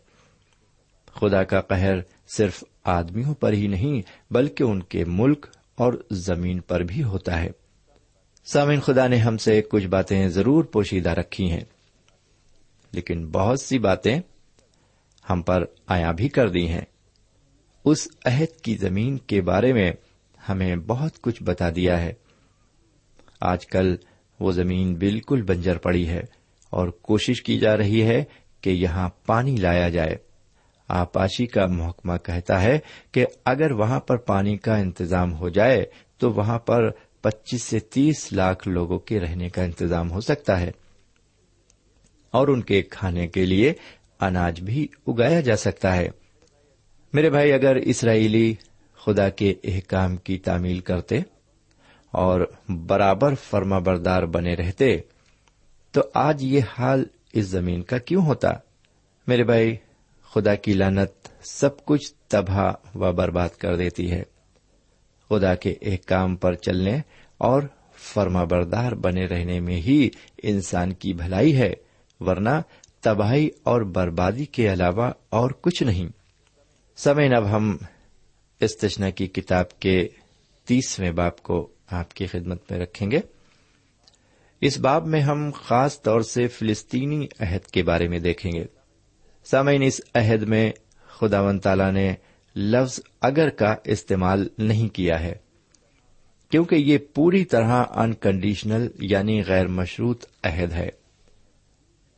خدا 1.15 1.45
کا 1.45 1.61
قہر 1.61 1.95
صرف 2.37 2.65
آدمیوں 2.85 3.35
پر 3.35 3.53
ہی 3.53 3.67
نہیں، 3.67 4.33
بلکہ 4.33 4.63
ان 4.63 4.83
کے 4.83 5.05
ملک 5.05 5.47
اور 5.75 5.93
زمین 6.11 6.61
پر 6.61 6.81
بھی 6.81 7.03
ہوتا 7.03 7.41
ہے۔ 7.41 7.49
سامن 8.45 8.81
خدا 8.81 9.07
نے 9.07 9.17
ہم 9.17 9.37
سے 9.37 9.63
کچھ 9.63 9.87
باتیں 9.87 10.29
ضرور 10.29 10.65
پوشیدہ 10.65 11.11
رکھی 11.11 11.51
ہیں۔ 11.51 11.65
لیکن 12.93 13.27
بہت 13.27 13.61
سی 13.61 13.79
باتیں 13.79 14.21
ہم 15.31 15.43
پر 15.43 15.65
آیا 15.87 16.13
بھی 16.13 16.29
کر 16.29 16.49
دی 16.49 16.69
ہیں۔ 16.69 16.85
اس 17.85 18.09
عہد 18.25 18.61
کی 18.61 18.77
زمین 18.77 19.19
کے 19.19 19.41
بارے 19.41 19.73
میں 19.73 19.93
ہمیں 20.49 20.77
بہت 20.77 21.21
کچھ 21.21 21.43
بتا 21.43 21.71
دیا 21.77 22.03
ہے۔ 22.03 22.13
آج 23.41 23.67
کل 23.67 23.97
وہ 24.41 24.53
زمین 24.53 24.95
بالکل 24.95 25.43
بنجر 25.43 25.79
پڑی 25.79 26.09
ہے۔ 26.09 26.23
اور 26.71 26.89
کوشش 26.89 27.43
کی 27.43 27.59
جا 27.59 27.77
رہی 27.77 28.03
ہے 28.03 28.25
کہ 28.61 28.71
یہاں 28.71 29.09
پانی 29.27 29.57
لایا 29.57 29.89
جائے۔ 29.89 30.17
آپاشی 30.89 31.47
کا 31.47 31.67
محکمہ 31.67 32.17
کہتا 32.17 32.63
ہے 32.63 32.79
کہ 33.13 33.27
اگر 33.45 33.71
وہاں 33.71 34.01
پر 34.01 34.17
پانی 34.17 34.57
کا 34.57 34.77
انتظام 34.77 35.35
ہو 35.35 35.49
جائے 35.49 35.85
تو 36.19 36.31
وہاں 36.31 36.59
پر 36.59 36.91
پچیس 37.21 37.63
سے 37.63 37.79
تیس 37.79 38.33
لاکھ 38.33 38.69
لوگوں 38.69 38.99
کے 38.99 39.21
رہنے 39.21 39.49
کا 39.49 39.63
انتظام 39.63 40.11
ہو 40.11 40.21
سکتا 40.21 40.61
ہے۔ 40.61 40.71
اور 42.31 42.49
ان 42.49 42.63
کے 42.63 42.83
کھانے 42.83 43.27
کے 43.27 43.47
لیے 43.47 43.73
اناج 44.21 44.61
بھی 44.61 44.87
اگایا 45.07 45.41
جا 45.41 45.57
سکتا 45.57 45.97
ہے۔ 45.97 46.09
میرے 47.13 47.31
بھائی، 47.31 47.53
اگر 47.53 47.77
اسرائیلی 47.77 48.55
خدا 49.07 49.29
کے 49.29 49.55
احکام 49.65 50.17
کی 50.17 50.39
تعمیل 50.39 50.81
کرتے 50.81 51.19
اور 52.11 52.41
برابر 52.69 53.35
فرما 53.35 53.79
بردار 53.79 54.23
بنے 54.23 54.55
رہتے 54.55 54.99
تو 55.99 56.09
آج 56.15 56.45
یہ 56.45 56.61
حال 56.79 57.05
اس 57.33 57.45
زمین 57.45 57.83
کا 57.83 57.99
کیوں 57.99 58.27
ہوتا؟ 58.27 58.51
میرے 59.27 59.45
بھائی، 59.45 59.77
خدا 60.35 60.55
کی 60.55 60.73
لانت 60.73 61.29
سب 61.43 61.85
کچھ 61.85 62.13
تباہ 62.29 62.97
و 62.97 63.13
برباد 63.13 63.49
کر 63.49 63.77
دیتی 63.77 64.11
ہے۔ 64.11 64.23
خدا 65.29 65.55
کے 65.55 65.75
ایک 65.81 66.07
کام 66.07 66.37
پر 66.37 66.55
چلنے 66.55 67.01
اور 67.39 67.63
فرما 67.95 68.45
بردار 68.45 68.93
بنے 68.93 69.27
رہنے 69.27 69.61
میں 69.61 69.77
ہی 69.77 70.09
انسان 70.43 70.93
کی 70.93 71.13
بھلائی 71.13 71.57
ہے، 71.57 71.75
ورنہ 72.21 72.63
تباہی 73.01 73.49
اور 73.63 73.83
بربادی 73.83 74.45
کے 74.45 74.73
علاوہ 74.73 75.11
اور 75.29 75.51
کچھ 75.61 75.83
نہیں۔ 75.83 76.09
سمے 76.97 77.35
اب 77.35 77.57
ہم 77.57 77.77
استشنا 78.61 79.11
کی 79.11 79.27
کتاب 79.27 79.81
کے 79.81 80.09
تیسویں 80.65 81.13
باپ 81.13 81.43
کو 81.43 81.69
آپ 81.91 82.15
کی 82.15 82.27
خدمت 82.27 82.73
میں 82.73 82.79
رکھیں 82.79 83.11
گے۔ 83.11 83.21
اس 84.61 84.79
باب 84.79 85.07
میں 85.07 85.21
ہم 85.21 85.51
خاص 85.55 86.03
طور 86.03 86.21
سے 86.21 86.49
فلسطینی 86.49 87.27
عہد 87.41 87.67
کے 87.67 87.83
بارے 87.83 88.09
میں 88.09 88.19
دیکھیں 88.19 88.53
گے۔ 88.53 88.65
سامعین، 89.45 89.83
اس 89.83 90.01
عہد 90.15 90.43
میں 90.43 90.73
خدا 91.07 91.41
و 91.41 91.59
تعالی 91.59 91.91
نے 91.91 92.15
لفظ 92.57 93.01
اگر 93.21 93.49
کا 93.49 93.75
استعمال 93.85 94.49
نہیں 94.59 94.89
کیا 94.89 95.21
ہے، 95.21 95.35
کیونکہ 96.51 96.75
یہ 96.75 96.99
پوری 97.15 97.45
طرح 97.45 97.85
انکنڈیشنل 97.95 98.89
یعنی 99.01 99.43
غیر 99.47 99.67
مشروط 99.67 100.25
عہد 100.45 100.73
ہے۔ 100.73 100.89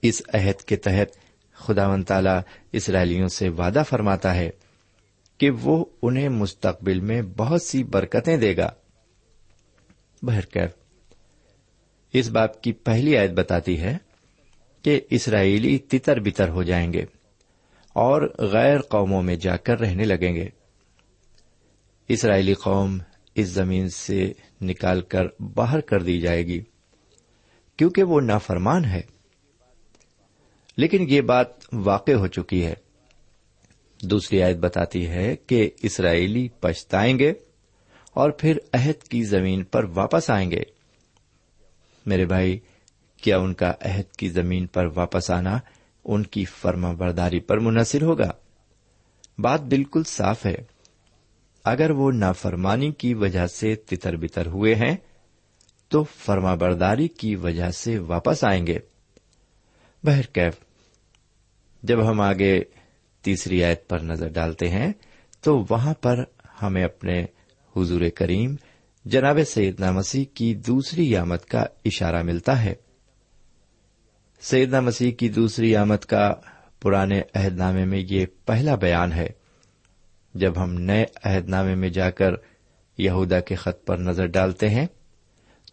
اس 0.03 0.23
عہد 0.35 0.63
کے 0.63 0.77
تحت 0.77 1.17
خدا 1.55 1.89
و 1.89 2.03
تعالی 2.03 2.39
اسرائیلیوں 2.73 3.29
سے 3.29 3.49
وعدہ 3.49 3.83
فرماتا 3.89 4.35
ہے 4.35 4.51
کہ 5.39 5.51
وہ 5.51 5.85
انہیں 6.03 6.29
مستقبل 6.29 7.01
میں 7.01 7.23
بہت 7.23 7.63
سی 7.63 7.85
برکتیں 7.85 8.37
دے 8.37 8.57
گا۔ 8.57 8.71
بہرکیف 10.23 10.80
اس 12.13 12.29
باپ 12.29 12.63
کی 12.63 12.73
پہلی 12.73 13.17
آیت 13.17 13.31
بتاتی 13.31 13.81
ہے 13.81 13.97
کہ 14.83 15.01
اسرائیلی 15.11 15.79
تتر 15.79 16.21
بتر 16.21 16.49
ہو 16.49 16.63
جائیں 16.63 16.93
گے 16.93 17.05
اور 17.93 18.35
غیر 18.39 18.81
قوموں 18.81 19.23
میں 19.23 19.37
جا 19.37 19.57
کر 19.57 19.81
رہنے 19.81 20.05
لگیں 20.05 20.35
گے۔ 20.35 20.49
اسرائیلی 22.09 22.55
قوم 22.55 22.99
اس 23.35 23.47
زمین 23.47 23.89
سے 23.89 24.33
نکال 24.61 25.01
کر 25.01 25.43
باہر 25.43 25.81
کر 25.81 26.03
دی 26.03 26.21
جائے 26.21 26.47
گی، 26.47 26.63
کیونکہ 27.77 28.03
وہ 28.03 28.21
نافرمان 28.21 28.85
ہے۔ 28.85 29.01
لیکن 30.77 31.07
یہ 31.09 31.21
بات 31.21 31.47
واقع 31.73 32.13
ہو 32.13 32.27
چکی 32.27 32.65
ہے۔ 32.65 32.75
دوسری 34.03 34.43
آیت 34.43 34.57
بتاتی 34.57 35.09
ہے 35.09 35.37
کہ 35.37 35.71
اسرائیلی 35.83 36.49
پچھتائیں 36.49 37.19
گے 37.19 37.33
اور 38.13 38.31
پھر 38.31 38.59
عہد 38.73 39.03
کی 39.03 39.23
زمین 39.23 39.65
پر 39.65 39.85
واپس 39.85 40.31
آئیں 40.31 40.51
گے۔ 40.51 40.80
میرے 42.07 42.27
بھائی، 42.27 42.59
کیا 43.17 43.39
ان 43.39 43.55
کا 43.55 43.73
عہد 43.81 44.17
کی 44.17 44.29
زمین 44.29 44.67
پر 44.67 44.87
واپس 44.95 45.31
آنا 45.31 45.59
ان 46.05 46.23
کی 46.23 46.45
فرما 46.45 46.93
برداری 46.93 47.41
پر 47.41 47.59
منحصر 47.59 48.03
ہوگا؟ 48.03 48.31
بات 49.39 49.61
بالکل 49.61 50.03
صاف 50.05 50.47
ہے۔ 50.47 50.55
اگر 51.65 51.91
وہ 51.91 52.13
نافرمانی 52.13 52.93
کی 52.93 53.15
وجہ 53.15 53.47
سے 53.47 53.75
تتر 53.75 54.17
بتر 54.17 54.47
ہوئے 54.47 54.75
ہیں، 54.75 54.97
تو 55.89 56.05
فرما 56.05 56.55
برداری 56.55 57.09
کی 57.09 57.37
وجہ 57.37 57.71
سے 57.71 57.99
واپس 57.99 58.45
آئیں 58.45 58.67
گے۔ 58.67 58.79
بہرکیف 60.05 60.55
جب 61.83 62.11
ہم 62.11 62.21
آگے 62.21 62.63
تیسری 63.23 63.65
آیت 63.65 63.89
پر 63.89 63.99
نظر 63.99 64.29
ڈالتے 64.29 64.69
ہیں، 64.69 64.93
تو 65.41 65.65
وہاں 65.71 65.95
پر 65.95 66.25
ہمیں 66.63 66.85
اپنے 66.85 67.27
حضور 67.77 68.01
کریم 68.15 68.57
جناب 69.05 69.39
سیدنا 69.47 69.91
مسیح 69.91 70.25
کی 70.35 70.55
دوسری 70.55 71.17
آمد 71.17 71.37
کا 71.37 71.65
اشارہ 71.85 72.23
ملتا 72.23 72.65
ہے۔ 72.65 72.75
سیدنا 74.41 74.81
مسیح 74.81 75.13
کی 75.13 75.29
دوسری 75.29 75.77
آمد 75.77 76.05
کا 76.05 76.35
پرانے 76.83 77.23
عہد 77.35 77.57
نامے 77.57 77.85
میں 77.85 78.03
یہ 78.11 78.27
پہلا 78.47 78.75
بیان 78.75 79.13
ہے۔ 79.13 79.27
جب 80.35 80.63
ہم 80.63 80.75
نئے 80.75 81.05
عہد 81.25 81.49
نامے 81.49 81.75
میں 81.75 81.89
جا 81.89 82.11
کر 82.11 82.31
یہودا 82.99 83.41
کے 83.41 83.55
خط 83.55 83.87
پر 83.87 83.99
نظر 83.99 84.27
ڈالتے 84.27 84.69
ہیں، 84.69 84.87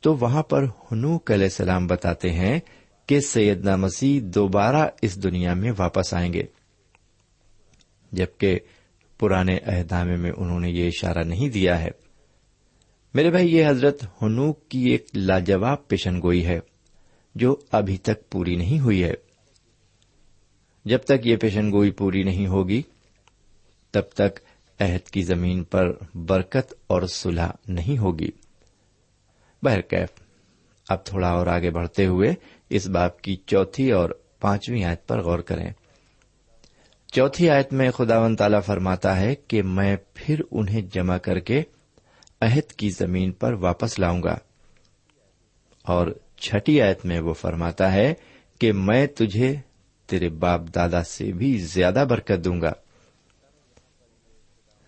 تو 0.02 0.16
وہاں 0.16 0.44
پر 0.44 0.66
ہنوک 0.92 1.32
علیہ 1.32 1.44
السلام 1.44 1.88
بتاتے 1.88 2.30
ہیں 2.30 2.60
کہ 3.06 3.20
سیدنا 3.20 3.76
مسیح 3.76 4.22
دوبارہ 4.24 4.88
اس 5.02 5.24
دنیا 5.24 5.54
میں 5.54 5.72
واپس 5.78 6.14
آئیں 6.14 6.34
گے۔ 6.34 6.44
جبکہ 8.12 8.60
پرانے 9.20 9.58
عہد 9.58 9.92
نامے 9.92 10.16
میں 10.16 10.32
انہوں 10.38 10.60
نے 10.60 10.70
یہ 10.70 10.88
اشارہ 10.88 11.24
نہیں 11.24 11.50
دیا 11.50 11.82
ہے۔ 11.82 12.07
میرے 13.14 13.30
بھائی، 13.30 13.56
یہ 13.56 13.68
حضرت 13.68 14.04
ہنوک 14.22 14.70
کی 14.70 14.80
ایک 14.80 15.08
لاجواب 15.14 15.88
پیشن 15.88 16.22
گوئی 16.22 16.46
ہے 16.46 16.60
جو 17.36 17.56
ابھی 17.72 17.98
تک 17.98 18.30
پوری 18.30 18.56
نہیں 18.56 18.80
ہوئی 18.80 19.04
ہے۔ 19.04 19.14
جب 20.86 20.98
تک 20.98 21.28
یہ 21.28 21.36
پیشن 21.36 21.72
گوئی 21.72 21.92
پوری 21.92 22.24
نہیں 22.24 22.48
ہوگی، 22.48 22.82
تب 23.92 24.02
تک 24.14 24.40
عہد 24.80 25.10
کی 25.10 25.22
زمین 25.22 25.64
پر 25.64 25.86
برکت 26.16 26.74
اور 26.88 27.02
صلح 27.02 27.50
نہیں 27.68 27.98
ہوگی۔ 27.98 28.30
بہرکیف 29.64 30.10
اب 30.90 31.06
تھوڑا 31.06 31.30
اور 31.30 31.48
آگے 31.48 31.70
بڑھتے 31.70 32.06
ہوئے 32.06 32.34
اس 32.70 32.88
باپ 32.88 33.22
کی 33.22 33.36
چوتھی 33.36 33.92
اور 33.92 34.10
پانچویں 34.40 34.84
آیت 34.84 35.08
پر 35.08 35.22
غور 35.22 35.40
کریں۔ 35.40 35.72
چوتھی 37.08 37.50
آیت 37.50 37.74
میں 37.74 37.92
خدا 37.92 38.20
و 38.20 38.36
تعالی 38.36 38.58
فرماتا 38.66 39.20
ہے 39.20 39.36
کہ 39.36 39.64
میں 39.64 39.96
پھر 40.14 40.42
انہیں 40.52 40.82
جمع 40.82 41.18
کر 41.18 41.40
کے 41.40 41.64
عہد 42.42 42.72
کی 42.72 42.90
زمین 42.90 43.32
پر 43.32 43.54
واپس 43.54 44.00
لاؤں 44.00 44.24
گا۔ 44.24 44.38
اور 45.84 46.08
چھٹی 46.38 46.82
آیت 46.82 47.06
میں 47.06 47.20
وہ 47.20 47.34
فرماتا 47.34 47.94
ہے 47.94 48.14
کہ 48.60 48.74
میں 48.74 49.08
تجھے 49.08 49.56
تیرے 50.06 50.30
باپ 50.30 50.62
دادا 50.76 51.04
سے 51.04 51.32
بھی 51.32 51.58
زیادہ 51.58 52.06
برکت 52.10 52.46
دوں 52.46 52.62
گا۔ 52.62 52.74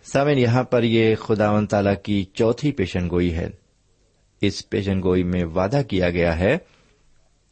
سامن 0.03 0.37
یہاں 0.37 0.63
پر 0.63 0.83
یہ 0.83 1.15
خدا 1.15 1.51
و 1.51 1.65
تعالی 1.65 1.95
کی 2.03 2.25
چوتھی 2.33 2.71
پیشن 2.71 3.09
گوئی 3.09 3.33
ہے۔ 3.33 3.49
اس 4.41 4.69
پیشن 4.69 5.03
گوئی 5.03 5.23
میں 5.23 5.45
وعدہ 5.45 5.81
کیا 5.87 6.09
گیا 6.09 6.39
ہے 6.39 6.57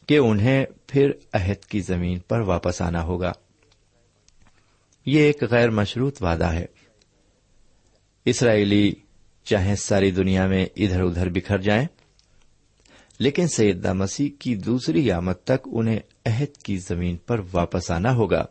کہ 0.06 0.18
انہیں 0.18 0.66
پھر 0.86 1.10
عہد 1.32 1.64
کی 1.64 1.80
زمین 1.80 2.18
پر 2.18 2.40
واپس 2.40 2.82
آنا 2.82 3.02
ہوگا۔ 3.02 3.32
یہ 5.06 5.20
ایک 5.20 5.44
غیر 5.44 5.70
مشروط 5.70 6.22
وعدہ 6.22 6.46
ہے۔ 6.46 6.66
اسرائیلی 8.24 8.94
چاہے 9.50 9.76
ساری 9.76 10.10
دنیا 10.10 10.46
میں 10.46 10.66
ادھر 10.76 11.02
ادھر 11.02 11.28
بکھر 11.28 11.58
جائیں۔ 11.58 11.86
لیکن 13.18 13.48
سیدہ 13.48 13.92
مسیح 13.92 14.30
کی 14.38 14.56
دوسری 14.56 15.10
آمد 15.12 15.32
تک 15.44 15.68
انہیں 15.72 15.98
عہد 16.26 16.56
کی 16.56 16.78
زمین 16.78 17.16
پر 17.16 17.40
واپس 17.52 17.90
آنا 17.90 18.14
ہوگا۔ 18.14 18.44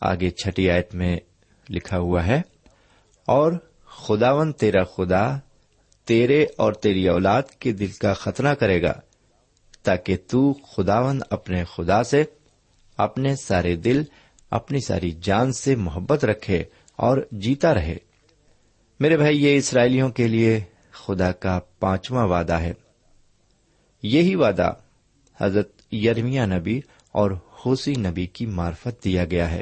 آگے 0.00 0.30
چھٹی 0.30 0.70
آیت 0.70 0.94
میں 0.94 1.16
لکھا 1.70 1.98
ہوا 1.98 2.26
ہے، 2.26 2.40
اور 3.26 3.52
خداون 3.84 4.52
تیرا 4.52 4.84
خدا 4.84 5.38
تیرے 6.04 6.46
اور 6.56 6.72
تیری 6.72 7.08
اولاد 7.08 7.42
کے 7.42 7.72
دل 7.72 7.86
کا 7.86 8.12
خطرہ 8.12 8.54
کرے 8.54 8.82
گا، 8.82 8.92
تاکہ 9.82 10.16
تو 10.26 10.52
خداون 10.52 11.20
اپنے 11.30 11.64
خدا 11.64 12.02
سے 12.02 12.24
اپنے 12.96 13.36
سارے 13.36 13.76
دل، 13.76 14.02
اپنی 14.50 14.78
ساری 14.80 15.10
جان 15.10 15.52
سے 15.52 15.74
محبت 15.76 16.24
رکھے 16.24 16.64
اور 16.96 17.18
جیتا 17.32 17.74
رہے۔ 17.74 18.07
میرے 19.00 19.16
بھائی، 19.16 19.44
یہ 19.44 19.56
اسرائیلیوں 19.56 20.08
کے 20.08 20.28
لیے 20.28 20.60
خدا 20.92 21.32
کا 21.32 21.60
پانچواں 21.80 22.26
وعدہ 22.26 22.52
ہے۔ 22.52 22.72
یہی 24.02 24.34
وعدہ 24.34 24.72
حضرت 25.40 25.94
یرمیا 25.94 26.46
نبی 26.46 26.80
اور 27.12 27.30
حوسی 27.30 27.92
نبی 27.92 28.26
کی 28.26 28.46
معرفت 28.46 29.04
دیا 29.04 29.24
گیا 29.24 29.50
ہے۔ 29.50 29.60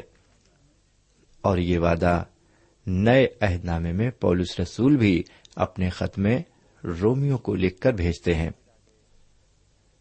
اور 1.41 1.57
یہ 1.57 1.79
وعدہ 1.79 2.23
نئے 2.87 3.27
عہد 3.41 3.65
نامے 3.65 3.91
میں 3.91 4.09
پولس 4.09 4.59
رسول 4.59 4.97
بھی 4.97 5.23
اپنے 5.55 5.89
خط 5.89 6.19
میں 6.19 6.39
رومیو 6.83 7.37
کو 7.37 7.55
لکھ 7.55 7.79
کر 7.79 7.93
بھیجتے 7.93 8.35
ہیں۔ 8.35 8.49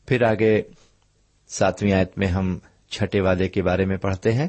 پھر 0.07 0.22
آگے 0.22 0.62
ساتویں 1.49 1.92
آیت 1.92 2.18
میں 2.18 2.27
ہم 2.27 2.59
چھٹے 2.88 3.20
وعدے 3.20 3.49
کے 3.49 3.62
بارے 3.62 3.85
میں 3.85 3.96
پڑھتے 3.96 4.33
ہیں۔ 4.33 4.49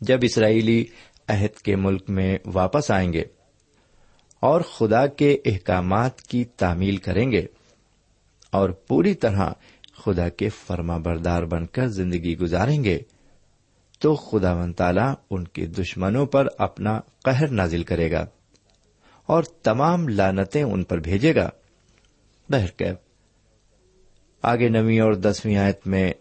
جب 0.00 0.18
اسرائیلی 0.22 0.84
عہد 1.28 1.58
کے 1.58 1.76
ملک 1.76 2.10
میں 2.10 2.38
واپس 2.46 2.90
آئیں 2.90 3.12
گے 3.12 3.22
اور 4.40 4.60
خدا 4.60 5.06
کے 5.06 5.38
احکامات 5.44 6.22
کی 6.22 6.44
تعمیل 6.44 6.96
کریں 6.96 7.32
گے 7.32 7.46
اور 8.50 8.70
پوری 8.70 9.14
طرح 9.14 9.50
خدا 10.04 10.28
کے 10.28 10.48
فرما 10.48 10.96
بردار 10.96 11.42
بن 11.42 11.66
کر 11.66 11.86
زندگی 11.86 12.38
گزاریں 12.38 12.84
گے، 12.84 12.98
تو 13.98 14.14
خدا 14.14 14.52
و 14.52 14.72
تعالی 14.72 15.14
ان 15.30 15.44
کے 15.44 15.66
دشمنوں 15.66 16.26
پر 16.26 16.46
اپنا 16.58 17.00
قہر 17.24 17.48
نازل 17.48 17.82
کرے 17.82 18.10
گا 18.10 18.26
اور 19.26 19.42
تمام 19.42 20.08
لانتیں 20.08 20.62
ان 20.62 20.84
پر 20.84 20.98
بھیجے 20.98 21.34
گا۔ 21.34 21.50
بہرکیب 22.48 22.94
آگے 24.42 24.68
نویں 24.68 25.00
اور 25.00 25.12
دسویں 25.12 25.56
آیت 25.56 25.86
میں 25.86 26.12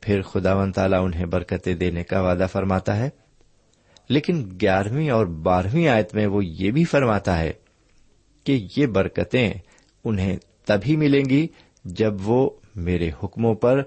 پھر 0.00 0.22
خدا 0.22 0.54
و 0.54 0.72
تعالیٰ 0.72 1.04
انہیں 1.04 1.26
برکتیں 1.26 1.74
دینے 1.74 2.04
کا 2.04 2.20
وعدہ 2.20 2.46
فرماتا 2.52 2.96
ہے۔ 2.96 3.10
لیکن 4.08 4.58
گیارہویں 4.60 5.10
اور 5.10 5.26
بارہویں 5.26 5.88
آیت 5.88 6.14
میں 6.14 6.26
وہ 6.26 6.44
یہ 6.44 6.70
بھی 6.70 6.84
فرماتا 6.84 7.38
ہے 7.38 7.52
کہ 8.44 8.66
یہ 8.76 8.86
برکتیں 8.86 9.52
انہیں 10.04 10.36
تبھی 10.64 10.96
ملیں 10.96 11.24
گی 11.24 11.48
جب 11.84 12.14
وہ 12.28 12.50
میرے 12.74 13.10
حکموں 13.22 13.54
پر 13.54 13.82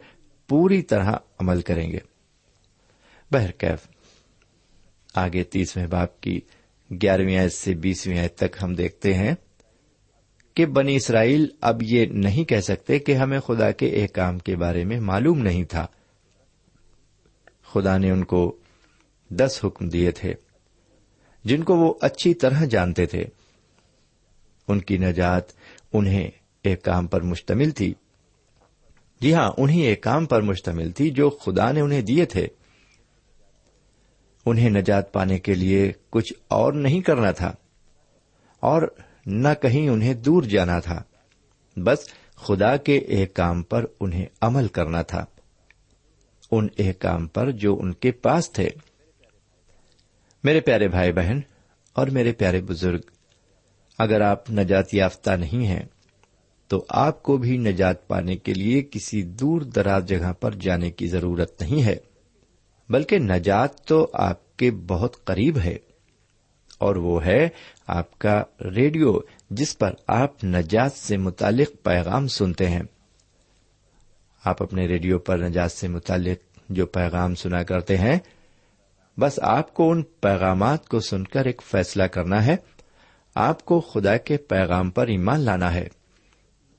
پوری 0.48 0.82
طرح 0.82 1.12
عمل 1.40 1.62
کریں 1.62 1.92
گے۔ 1.92 2.00
بہرکیف 3.32 3.88
آگے 5.16 5.44
تیسویں 5.44 5.88
باپ 5.88 6.22
کی 6.22 6.42
گیارہویں 7.02 7.38
آیت 7.38 7.54
سے 7.54 7.74
بیسویں 7.74 8.20
آیت 8.20 8.36
تک 8.36 8.58
ہم 8.64 8.74
دیکھتے 8.74 9.14
ہیں 9.14 9.36
کہ 10.54 10.66
بنی 10.66 10.96
اسرائیل 10.96 11.48
اب 11.62 11.84
یہ 11.84 12.06
نہیں 12.06 12.44
کہہ 12.44 12.60
سکتے 12.60 13.00
کہ 13.00 13.12
ہمیں 13.12 13.40
خدا 13.40 13.72
کے 13.72 13.86
ایک 13.86 14.14
کام 14.14 14.40
کے 14.40 14.56
بارے 14.56 14.84
میں 14.84 15.00
معلوم 15.00 15.40
نہیں 15.40 15.64
تھا۔ 15.64 15.88
خدا 17.66 17.98
نے 17.98 18.12
ان 18.12 18.24
کو 18.24 18.58
دس 19.30 19.60
حکم 19.64 19.90
دیے 19.90 20.12
تھے، 20.12 20.34
جن 21.44 21.64
کو 21.64 21.78
وہ 21.78 21.94
اچھی 22.02 22.34
طرح 22.34 22.66
جانتے 22.66 23.06
تھے۔ 23.06 23.26
ان 24.68 24.80
کی 24.80 24.98
نجات 24.98 25.44
انہیں 25.94 26.32
ایک 26.64 26.84
کام 26.84 27.08
پر 27.08 27.22
مشتمل 27.22 27.72
تھی۔ 27.72 27.94
جی 29.22 29.34
ہاں 29.34 29.52
انہیں 29.58 29.82
ایک 29.82 30.04
کام 30.04 30.26
پر 30.26 30.42
مشتمل 30.42 30.92
تھی 30.92 31.10
جو 31.10 31.30
خدا 31.30 31.72
نے 31.72 31.82
انہیں 31.82 32.02
دیے 32.02 32.26
تھے۔ 32.26 32.48
انہیں 34.46 34.70
نجات 34.70 35.14
پانے 35.14 35.40
کے 35.40 35.54
لیے 35.54 35.92
کچھ 36.10 36.34
اور 36.48 36.74
نہیں 36.74 37.02
کرنا 37.02 37.32
تھا 37.32 37.54
اور 38.60 38.82
نہ 39.26 39.48
کہیں 39.62 39.90
انہیں 39.90 40.14
دور 40.14 40.44
جانا 40.44 40.80
تھا، 40.80 41.04
بس 41.76 42.00
خدا 42.36 42.78
کے 42.78 42.98
ایک 42.98 43.34
کام 43.34 43.64
پر 43.64 43.86
انہیں 44.00 44.26
عمل 44.42 44.68
کرنا 44.68 45.02
تھا۔ 45.02 45.26
ان 46.52 46.68
ایک 46.78 47.00
کام 47.00 47.28
پر 47.28 47.52
جو 47.52 47.80
ان 47.80 47.94
کے 47.94 48.12
پاس 48.12 48.52
تھے۔ 48.52 48.70
میرے 50.48 50.60
پیارے 50.62 50.88
بھائی 50.88 51.12
بہن 51.12 51.40
اور 51.96 52.08
میرے 52.08 52.32
پیارے 52.32 52.62
بزرگ، 52.62 53.00
اگر 54.00 54.22
آپ 54.22 54.50
نجات 54.52 54.94
یافتہ 54.94 55.32
نہیں 55.32 55.66
ہیں، 55.68 55.86
تو 56.70 56.84
آپ 56.98 57.22
کو 57.24 57.38
بھی 57.38 57.58
نجات 57.58 58.08
پانے 58.08 58.36
کے 58.38 58.54
لیے 58.54 58.82
کسی 58.82 59.22
دور 59.40 59.62
دراز 59.76 60.06
جگہ 60.06 60.32
پر 60.34 60.56
جانے 60.62 60.92
کی 60.92 61.08
ضرورت 61.08 61.62
نہیں 61.62 61.84
ہے، 61.84 61.96
بلکہ 62.90 63.20
نجات 63.20 63.80
تو 63.86 64.08
آپ 64.14 64.58
کے 64.58 64.72
بہت 64.88 65.24
قریب 65.26 65.58
ہے، 65.58 65.76
اور 66.78 66.96
وہ 66.96 67.24
ہے 67.26 67.48
آپ 67.90 68.18
کا 68.20 68.42
ریڈیو، 68.76 69.14
جس 69.50 69.78
پر 69.78 69.94
آپ 70.08 70.44
نجات 70.44 70.94
سے 70.94 71.18
متعلق 71.18 71.84
پیغام 71.84 72.28
سنتے 72.28 72.70
ہیں۔ 72.70 72.84
آپ 74.44 74.64
اپنے 74.64 74.88
ریڈیو 74.88 75.20
پر 75.20 75.38
نجات 75.40 75.72
سے 75.72 75.88
متعلق 75.88 76.60
جو 76.70 76.86
پیغام 76.88 77.36
سنا 77.36 77.64
کرتے 77.64 77.98
ہیں 77.98 78.18
بس 79.20 79.40
آپ 79.42 79.74
کو 79.74 79.92
ان 79.92 80.04
پیغامات 80.04 80.90
کو 80.90 81.00
سن 81.00 81.24
کر 81.24 81.46
ایک 81.46 81.62
فیصلہ 81.62 82.04
کرنا 82.04 82.46
ہے۔ 82.46 82.56
آپ 83.36 83.66
کو 83.66 83.82
خدا 83.82 84.18
کے 84.18 84.38
پیغام 84.38 84.90
پر 84.90 85.08
ایمان 85.08 85.40
لانا 85.40 85.74
ہے۔ 85.74 85.88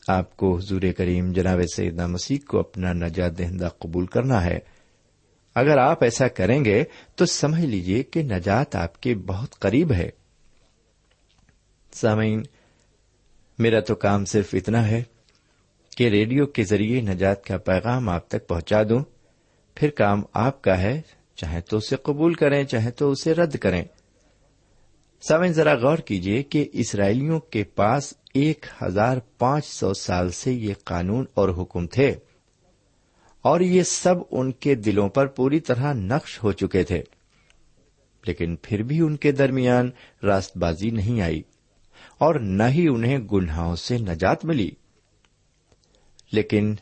آپ 0.09 0.37
کو 0.37 0.57
حضور 0.57 0.83
کریم 0.97 1.33
جناب 1.33 1.61
سیدنا 1.77 2.07
مسیح 2.07 2.39
کو 2.49 2.61
اپنا 2.61 2.93
نجات 2.93 3.39
دہندہ 3.39 3.69
قبول 3.79 4.07
کرنا 4.07 4.45
ہے۔ 4.45 4.59
اگر 5.55 5.79
آپ 5.79 6.05
ایسا 6.05 6.29
کریں 6.29 6.65
گے 6.65 6.85
تو 7.15 7.27
سمجھ 7.27 7.65
لیجیے 7.65 8.03
کہ 8.03 8.23
نجات 8.23 8.77
آپ 8.77 9.03
کے 9.03 9.15
بہت 9.15 9.59
قریب 9.59 9.93
ہے۔ 9.93 10.11
سامعین، 11.93 12.43
میرا 13.59 13.81
تو 13.81 13.95
کام 13.95 14.25
صرف 14.25 14.49
اتنا 14.53 14.89
ہے 14.89 15.03
کہ 15.97 16.09
ریڈیو 16.09 16.47
کے 16.47 16.65
ذریعے 16.65 17.01
نجات 17.01 17.45
کا 17.45 17.59
پیغام 17.59 18.09
آپ 18.09 18.29
تک 18.29 18.49
پہنچا 18.49 18.83
دوں۔ 18.83 19.01
پھر 19.75 19.91
کام 19.91 20.23
آپ 20.33 20.63
کا 20.63 20.79
ہے۔ 20.79 21.03
چاہے 21.41 21.61
تو 21.61 21.77
اسے 21.77 21.97
قبول 21.97 22.35
کریں، 22.35 22.65
چاہے 22.65 22.91
تو 22.91 23.11
اسے 23.11 23.35
رد 23.35 23.57
کریں۔ 23.57 23.85
سامعین، 25.29 25.53
ذرا 25.53 25.75
غور 25.75 25.99
کیجیے 25.99 26.43
کہ 26.43 26.69
اسرائیلیوں 26.73 27.41
کے 27.41 27.65
پاس 27.65 28.15
ایک 28.35 28.67
ہزار 28.83 29.17
پانچ 29.39 29.65
سو 29.67 29.95
سال 29.95 30.31
سے 30.31 30.53
یہ 30.53 30.75
قانون 30.85 31.25
اور 31.35 31.49
حکم 31.49 31.87
تھے 31.87 32.15
اور 33.43 33.61
یہ 33.61 33.83
سب 33.83 34.15
ان 34.31 34.53
کے 34.53 34.75
دلوں 34.75 35.09
پر 35.09 35.27
پوری 35.27 35.61
طرح 35.61 35.93
نقش 35.93 36.43
ہو 36.43 36.53
چکے 36.53 36.85
تھے۔ 36.85 37.03
لیکن 38.27 38.57
پھر 38.63 38.83
بھی 38.83 39.01
ان 39.01 39.17
کے 39.17 39.33
درمیان 39.33 39.91
راست 40.23 40.57
بازی 40.57 40.91
نہیں 40.91 41.21
آئی 41.21 41.43
اور 42.19 42.35
نہ 42.35 42.63
ہی 42.63 42.89
انہیں 42.89 43.19
گناہوں 43.19 43.77
سے 43.77 43.99
نجات 43.99 44.45
ملی۔ 44.45 44.71
لیکن 46.33 46.75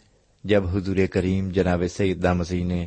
جب 0.44 0.66
حضور 0.66 0.96
کریم 1.10 1.48
جناب 1.48 1.82
سیدہ 1.90 2.32
مسیح 2.32 2.64
نے 2.64 2.86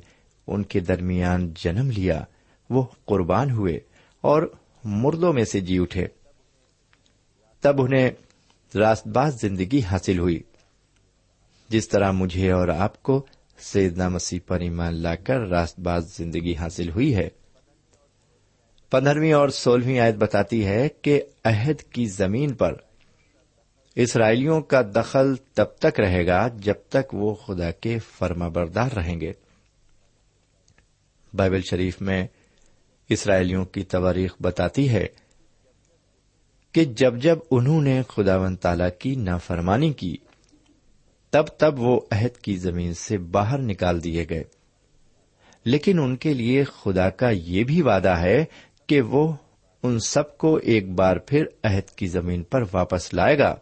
ان 0.49 0.63
کے 0.63 0.79
درمیان 0.79 1.53
جنم 1.55 1.89
لیا، 1.89 2.23
وہ 2.69 2.83
قربان 3.05 3.51
ہوئے 3.51 3.79
اور 4.21 4.53
مردوں 4.83 5.33
میں 5.33 5.45
سے 5.45 5.59
جی 5.59 5.79
اٹھے۔ 5.79 6.07
تب 7.61 7.81
انہیں 7.81 8.09
راست 8.75 9.07
باز 9.07 9.41
زندگی 9.41 9.81
حاصل 9.81 10.19
ہوئی۔ 10.19 10.39
جس 11.69 11.89
طرح 11.89 12.11
مجھے 12.11 12.51
اور 12.51 12.67
آپ 12.67 13.03
کو 13.03 13.25
سیدنا 13.59 14.09
مسیح 14.09 14.39
پر 14.47 14.59
ایمان 14.59 14.93
لا 14.93 15.15
کر 15.15 15.39
راست 15.39 15.79
باز 15.79 16.17
زندگی 16.17 16.55
حاصل 16.55 16.89
ہوئی 16.89 17.15
ہے۔ 17.15 17.29
پندرہویں 18.91 19.33
اور 19.33 19.49
سولہویں 19.49 19.99
آیت 19.99 20.15
بتاتی 20.15 20.65
ہے 20.65 20.89
کہ 21.01 21.21
عہد 21.43 21.81
کی 21.81 22.05
زمین 22.05 22.53
پر 22.53 22.73
اسرائیلیوں 23.95 24.61
کا 24.61 24.81
دخل 24.95 25.35
تب 25.53 25.65
تک 25.79 25.99
رہے 25.99 26.27
گا 26.27 26.47
جب 26.47 26.73
تک 26.89 27.13
وہ 27.13 27.35
خدا 27.35 27.71
کے 27.71 27.99
فرما 27.99 28.47
بردار 28.47 28.91
رہیں 28.91 29.21
گے۔ 29.21 29.33
بائبل 31.33 31.61
شریف 31.61 32.01
میں 32.01 32.27
اسرائیلیوں 33.09 33.65
کی 33.65 33.83
تواریخ 33.83 34.35
بتاتی 34.39 34.89
ہے 34.89 35.07
کہ 36.71 36.85
جب 36.85 37.17
جب 37.17 37.39
انہوں 37.51 37.81
نے 37.81 38.01
خدا 38.09 38.37
و 38.37 38.55
تعالی 38.55 38.83
کی 38.99 39.15
نافرمانی 39.15 39.93
کی، 39.93 40.17
تب 41.29 41.45
تب 41.45 41.79
وہ 41.79 41.99
عہد 42.11 42.37
کی 42.37 42.57
زمین 42.57 42.93
سے 42.93 43.17
باہر 43.17 43.57
نکال 43.57 44.03
دیے 44.03 44.25
گئے۔ 44.29 44.43
لیکن 45.65 45.99
ان 45.99 46.15
کے 46.15 46.33
لیے 46.33 46.63
خدا 46.63 47.09
کا 47.09 47.29
یہ 47.29 47.63
بھی 47.63 47.81
وعدہ 47.81 48.17
ہے 48.17 48.45
کہ 48.87 49.01
وہ 49.01 49.33
ان 49.83 49.99
سب 49.99 50.37
کو 50.37 50.55
ایک 50.55 50.91
بار 50.91 51.17
پھر 51.17 51.45
عہد 51.63 51.89
کی 51.89 52.07
زمین 52.07 52.43
پر 52.43 52.63
واپس 52.73 53.13
لائے 53.13 53.37
گا 53.37 53.55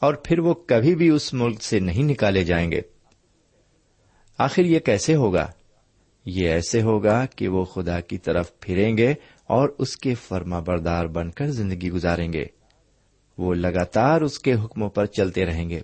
اور 0.00 0.14
پھر 0.14 0.38
وہ 0.38 0.54
کبھی 0.54 0.94
بھی 0.94 1.08
اس 1.08 1.34
ملک 1.34 1.62
سے 1.62 1.80
نہیں 1.80 2.02
نکالے 2.02 2.44
جائیں 2.44 2.70
گے۔ 2.72 2.80
آخر 4.38 4.64
یہ 4.64 4.78
کیسے 4.78 5.14
ہوگا؟ 5.14 5.50
یہ 6.24 6.48
ایسے 6.48 6.82
ہوگا 6.82 7.26
کہ 7.26 7.48
وہ 7.48 7.64
خدا 7.64 8.00
کی 8.00 8.18
طرف 8.18 8.60
پھریں 8.60 8.96
گے 8.96 9.14
اور 9.44 9.68
اس 9.78 9.96
کے 9.96 10.14
فرما 10.14 10.58
بردار 10.58 11.06
بن 11.06 11.30
کر 11.30 11.46
زندگی 11.46 11.90
گزاریں 11.90 12.32
گے۔ 12.32 12.44
وہ 13.38 13.54
لگاتار 13.54 14.20
اس 14.20 14.38
کے 14.38 14.54
حکموں 14.54 14.88
پر 14.88 15.06
چلتے 15.06 15.44
رہیں 15.44 15.70
گے۔ 15.70 15.80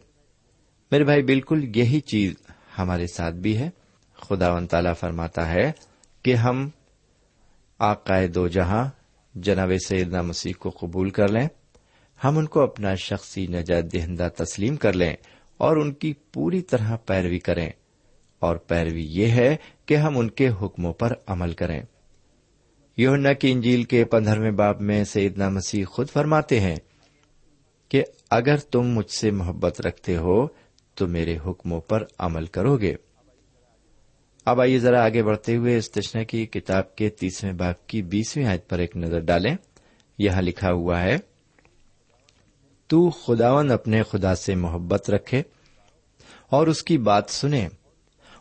میرے 0.90 1.04
بھائی، 1.04 1.22
بالکل 1.22 1.76
یہی 1.76 2.00
چیز 2.00 2.34
ہمارے 2.78 3.06
ساتھ 3.06 3.34
بھی 3.34 3.56
ہے۔ 3.58 3.70
خدا 4.14 4.52
و 4.52 4.66
تعالی 4.66 4.90
فرماتا 5.00 5.50
ہے 5.50 5.72
کہ 6.22 6.34
ہم 6.34 6.70
آقائے 7.78 8.26
دو 8.26 8.48
جہاں 8.48 8.88
جناب 9.34 9.72
سیدنا 9.88 10.22
مسیح 10.22 10.52
کو 10.58 10.70
قبول 10.70 11.10
کر 11.10 11.28
لیں، 11.28 11.48
ہم 12.24 12.38
ان 12.38 12.46
کو 12.46 12.60
اپنا 12.60 12.94
شخصی 12.94 13.46
نجات 13.46 13.92
دہندہ 13.92 14.28
تسلیم 14.36 14.76
کر 14.76 14.92
لیں 14.92 15.12
اور 15.56 15.76
ان 15.76 15.92
کی 15.92 16.12
پوری 16.12 16.62
طرح 16.62 16.96
پیروی 16.96 17.38
کریں۔ 17.38 17.70
اور 18.38 18.56
پیروی 18.56 19.06
یہ 19.08 19.26
ہے 19.26 19.56
کہ 19.88 19.96
ہم 19.96 20.18
ان 20.18 20.30
کے 20.30 20.48
حکموں 20.62 20.92
پر 20.92 21.12
عمل 21.26 21.52
کریں۔ 21.52 21.82
یونا 22.96 23.32
کی 23.32 23.52
انجیل 23.52 23.84
کے 23.84 24.04
پندرہویں 24.04 24.50
باب 24.50 24.80
میں 24.80 25.04
سیدنا 25.04 25.48
مسیح 25.48 25.84
خود 25.84 26.10
فرماتے 26.10 26.60
ہیں 26.60 26.76
کہ 27.88 28.04
اگر 28.30 28.56
تم 28.56 28.82
مجھ 28.82 29.10
سے 29.10 29.30
محبت 29.30 29.80
رکھتے 29.80 30.16
ہو 30.16 30.46
تو 30.94 31.06
میرے 31.06 31.38
حکموں 31.46 31.80
پر 31.80 32.04
عمل 32.18 32.46
کرو 32.46 32.76
گے 32.76 32.94
اب 34.44 34.60
آئیے 34.60 34.78
ذرا 34.78 35.04
آگے 35.04 35.22
بڑھتے 35.22 35.56
ہوئے 35.56 35.76
استشنا 35.76 36.22
کی 36.22 36.46
کتاب 36.46 36.96
کے 36.96 37.08
تیسویں 37.08 37.52
باپ 37.52 37.86
کی 37.86 38.02
بیسویں 38.02 38.46
آیت 38.46 38.68
پر 38.68 38.78
ایک 38.78 38.96
نظر 38.96 39.18
ڈالیں۔ 39.18 39.56
یہاں 40.18 40.42
لکھا 40.42 40.72
ہوا 40.72 41.00
ہے، 41.00 41.16
تو 42.86 43.10
خداون 43.10 43.70
اپنے 43.70 44.02
خدا 44.02 44.34
سے 44.34 44.54
محبت 44.54 45.10
رکھے 45.10 45.42
اور 46.50 46.66
اس 46.66 46.82
کی 46.82 46.98
بات 46.98 47.30
سنے 47.30 47.68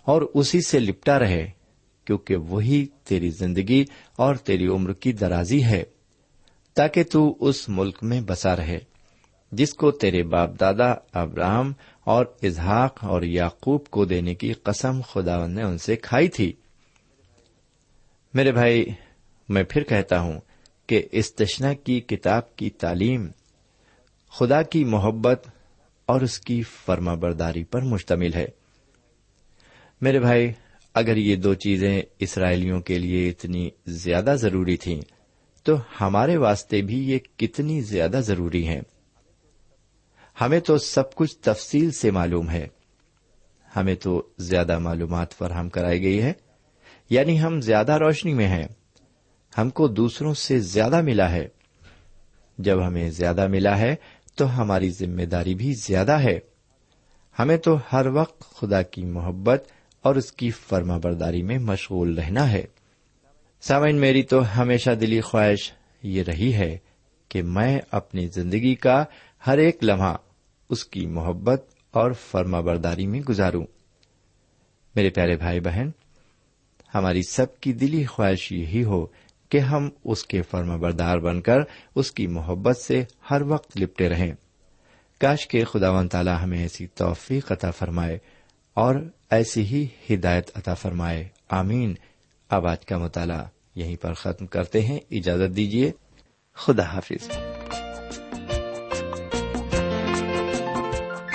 اور 0.08 0.22
اسی 0.22 0.62
سے 0.62 0.80
لپٹا 0.80 1.20
رہے، 1.20 1.50
کیونکہ 2.06 2.36
وہی 2.36 2.86
تیری 3.04 3.30
زندگی 3.30 3.86
اور 4.15 4.36
تیری 4.36 4.67
عمر 4.67 4.93
کی 4.93 5.12
درازی 5.12 5.63
ہے، 5.63 5.84
تاکہ 6.74 7.04
تو 7.04 7.36
اس 7.39 7.70
ملک 7.70 7.98
میں 8.02 8.22
بسا 8.22 8.56
رہے، 8.56 8.80
جس 9.52 9.74
کو 9.74 9.91
تیرے 9.91 10.24
باپ 10.24 10.50
دادا 10.60 10.93
ابراہم 11.13 11.72
اور 12.04 12.26
اظہاق 12.43 13.04
اور 13.04 13.22
یعقوب 13.22 13.86
کو 13.86 14.06
دینے 14.06 14.36
کی 14.36 14.54
قسم 14.54 15.02
خداون 15.02 15.56
نے 15.56 15.63
ان 15.63 15.78
سے 15.78 15.96
کھائی 15.96 16.28
تھی۔ 16.28 16.54
میرے 18.34 18.52
بھائی، 18.52 18.86
میں 19.50 19.63
پھر 19.63 19.84
کہتا 19.84 20.20
ہوں 20.20 20.39
کہ 20.88 21.04
استشنا 21.12 21.74
کی 21.74 22.00
کتاب 22.00 22.56
کی 22.56 22.70
تعلیم 22.70 23.28
خدا 24.32 24.62
کی 24.62 24.84
محبت 24.84 25.48
اور 26.06 26.22
اس 26.22 26.39
کی 26.39 26.63
فرما 26.63 27.13
برداری 27.13 27.63
پر 27.63 27.82
مشتمل 27.82 28.34
ہے۔ 28.34 28.57
میرے 30.02 30.20
بھائی، 30.20 30.52
اگر 30.94 31.18
یہ 31.18 31.36
دو 31.36 31.54
چیزیں 31.54 32.02
اسرائیلیوں 32.20 32.82
کے 32.82 33.00
لیے 33.00 33.30
اتنی 33.30 33.70
زیادہ 33.88 34.36
ضروری 34.40 34.78
تھیں، 34.78 35.02
تو 35.64 35.76
ہمارے 36.02 36.38
واسطے 36.38 36.82
بھی 36.82 37.10
یہ 37.10 37.20
کتنی 37.38 37.82
زیادہ 37.82 38.20
ضروری 38.24 38.68
ہیں۔ 38.68 38.82
ہمیں 40.42 40.60
تو 40.60 40.78
سب 40.78 41.16
کچھ 41.16 41.38
تفصیل 41.38 41.92
سے 41.92 42.12
معلوم 42.12 42.50
ہے۔ 42.50 42.68
ہمیں 43.76 43.96
تو 43.96 44.28
زیادہ 44.40 44.80
معلومات 44.80 45.34
فراہم 45.34 45.70
کرائی 45.70 46.02
گئی 46.02 46.22
ہے۔ 46.22 46.34
یعنی 47.10 47.42
ہم 47.42 47.62
زیادہ 47.62 47.98
روشنی 47.98 48.34
میں 48.34 48.48
ہیں۔ 48.48 48.68
ہم 49.58 49.70
کو 49.70 49.88
دوسروں 49.88 50.34
سے 50.34 50.60
زیادہ 50.60 51.02
ملا 51.02 51.32
ہے۔ 51.32 51.48
جب 52.58 52.88
ہمیں 52.88 53.10
زیادہ 53.10 53.48
ملا 53.48 53.78
ہے، 53.78 53.96
تو 54.36 54.62
ہماری 54.62 54.90
ذمہ 54.90 55.22
داری 55.22 55.56
بھی 55.56 55.74
زیادہ 55.74 56.20
ہے۔ 56.20 56.40
ہمیں 57.40 57.58
تو 57.58 57.78
ہر 57.94 58.08
وقت 58.08 58.56
خدا 58.56 58.82
کی 58.82 59.06
محبت 59.06 59.68
اور 60.02 60.16
اس 60.16 60.32
کی 60.32 60.52
فرما 60.52 60.98
برداری 60.98 61.44
میں 61.44 61.60
مشغول 61.60 62.20
رہنا 62.20 62.52
ہے۔ 62.52 62.66
سامعین، 63.62 63.96
میری 63.96 64.24
تو 64.24 64.62
ہمیشہ 64.62 64.90
دلی 64.92 65.22
خواہش 65.22 65.72
یہ 66.04 66.24
رہی 66.24 66.54
ہے 66.54 66.78
کہ 67.30 67.42
میں 67.42 67.80
اپنی 67.92 68.28
زندگی 68.28 68.76
کا 68.76 69.06
ہر 69.48 69.58
ایک 69.58 69.84
لمحہ 69.84 70.16
اس 70.70 70.86
کی 70.86 71.06
محبت 71.06 71.66
اور 71.92 72.12
فرما 72.12 72.60
برداری 72.60 73.08
میں 73.08 73.20
گزاروں۔ 73.20 73.66
میرے 74.96 75.10
پیارے 75.10 75.38
بھائی 75.38 75.60
بہن، 75.60 75.90
ہماری 76.96 77.22
سب 77.30 77.60
کی 77.60 77.74
دلی 77.74 78.06
خواہش 78.06 78.52
یہی 78.52 78.84
ہو 78.84 79.06
کہ 79.50 79.58
ہم 79.58 79.90
اس 80.04 80.26
کے 80.26 80.42
فرما 80.42 80.76
بردار 80.76 81.18
بن 81.18 81.42
کر 81.42 81.58
اس 81.96 82.12
کی 82.12 82.28
محبت 82.28 82.78
سے 82.78 83.04
ہر 83.32 83.42
وقت 83.42 83.78
لپٹے 83.78 84.10
رہیں۔ 84.10 84.34
کاش 85.20 85.48
کے 85.48 85.64
خدا 85.64 85.92
و 85.92 86.08
تعالی 86.08 86.32
ہمیں 86.44 86.60
ایسی 86.60 86.88
توفیق 86.88 87.52
عطا 87.52 87.72
فرمائے۔ 87.72 88.18
اور 88.78 88.96
ایسی 89.30 89.62
ہی 89.62 89.88
ہدایت 90.10 90.58
عطا 90.58 90.74
فرمائے۔ 90.74 91.28
آمین۔ 91.50 91.96
اب 92.50 92.68
آج 92.68 92.86
کا 92.86 92.98
مطالعہ 92.98 93.46
یہیں 93.76 93.96
پر 93.96 94.13
ختم 94.13 94.48
کرتے 94.48 94.82
ہیں۔ 94.82 95.00
اجازت 95.12 95.56
دیجیے 95.56 95.92
خدا 96.54 96.84
حافظ۔ 96.84 97.30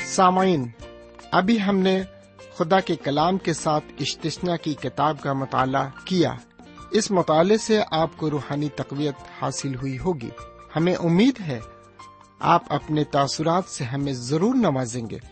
سامعین، 0.04 0.68
ابھی 1.30 1.62
ہم 1.62 1.76
نے 1.76 2.02
خدا 2.54 2.80
کے 2.80 2.96
کلام 2.96 3.38
کے 3.38 3.52
ساتھ 3.52 3.84
اشتشنا 4.00 4.56
کی 4.56 4.74
کتاب 4.74 5.20
کا 5.20 5.32
مطالعہ 5.32 5.88
کیا۔ 6.04 6.34
اس 6.90 7.10
مطالعے 7.10 7.58
سے 7.58 7.80
آپ 7.90 8.10
کو 8.16 8.30
روحانی 8.30 8.68
تقویت 8.76 9.14
حاصل 9.42 9.74
ہوئی 9.74 9.98
ہوگی۔ 9.98 10.30
ہمیں 10.76 10.94
امید 10.94 11.40
ہے 11.40 11.60
آپ 12.38 12.62
اپنے 12.68 13.04
تاثرات 13.04 13.64
سے 13.64 13.84
ہمیں 13.84 14.12
ضرور 14.12 14.54
نوازیں 14.54 15.10
گے۔ 15.10 15.31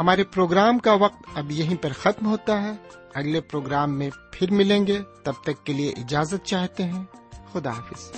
ہمارے 0.00 0.24
پروگرام 0.24 0.78
کا 0.78 0.92
وقت 0.92 1.22
اب 1.34 1.50
یہیں 1.50 1.82
پر 1.82 1.92
ختم 1.92 2.26
ہوتا 2.26 2.62
ہے۔ 2.62 2.72
اگلے 3.14 3.40
پروگرام 3.40 3.98
میں 3.98 4.10
پھر 4.32 4.50
ملیں 4.50 4.86
گے۔ 4.86 5.00
تب 5.24 5.32
تک 5.42 5.66
کے 5.66 5.72
لیے 5.72 5.90
اجازت 5.90 6.46
چاہتے 6.46 6.82
ہیں۔ 6.82 7.04
خدا 7.52 7.70
حافظ۔ 7.70 8.12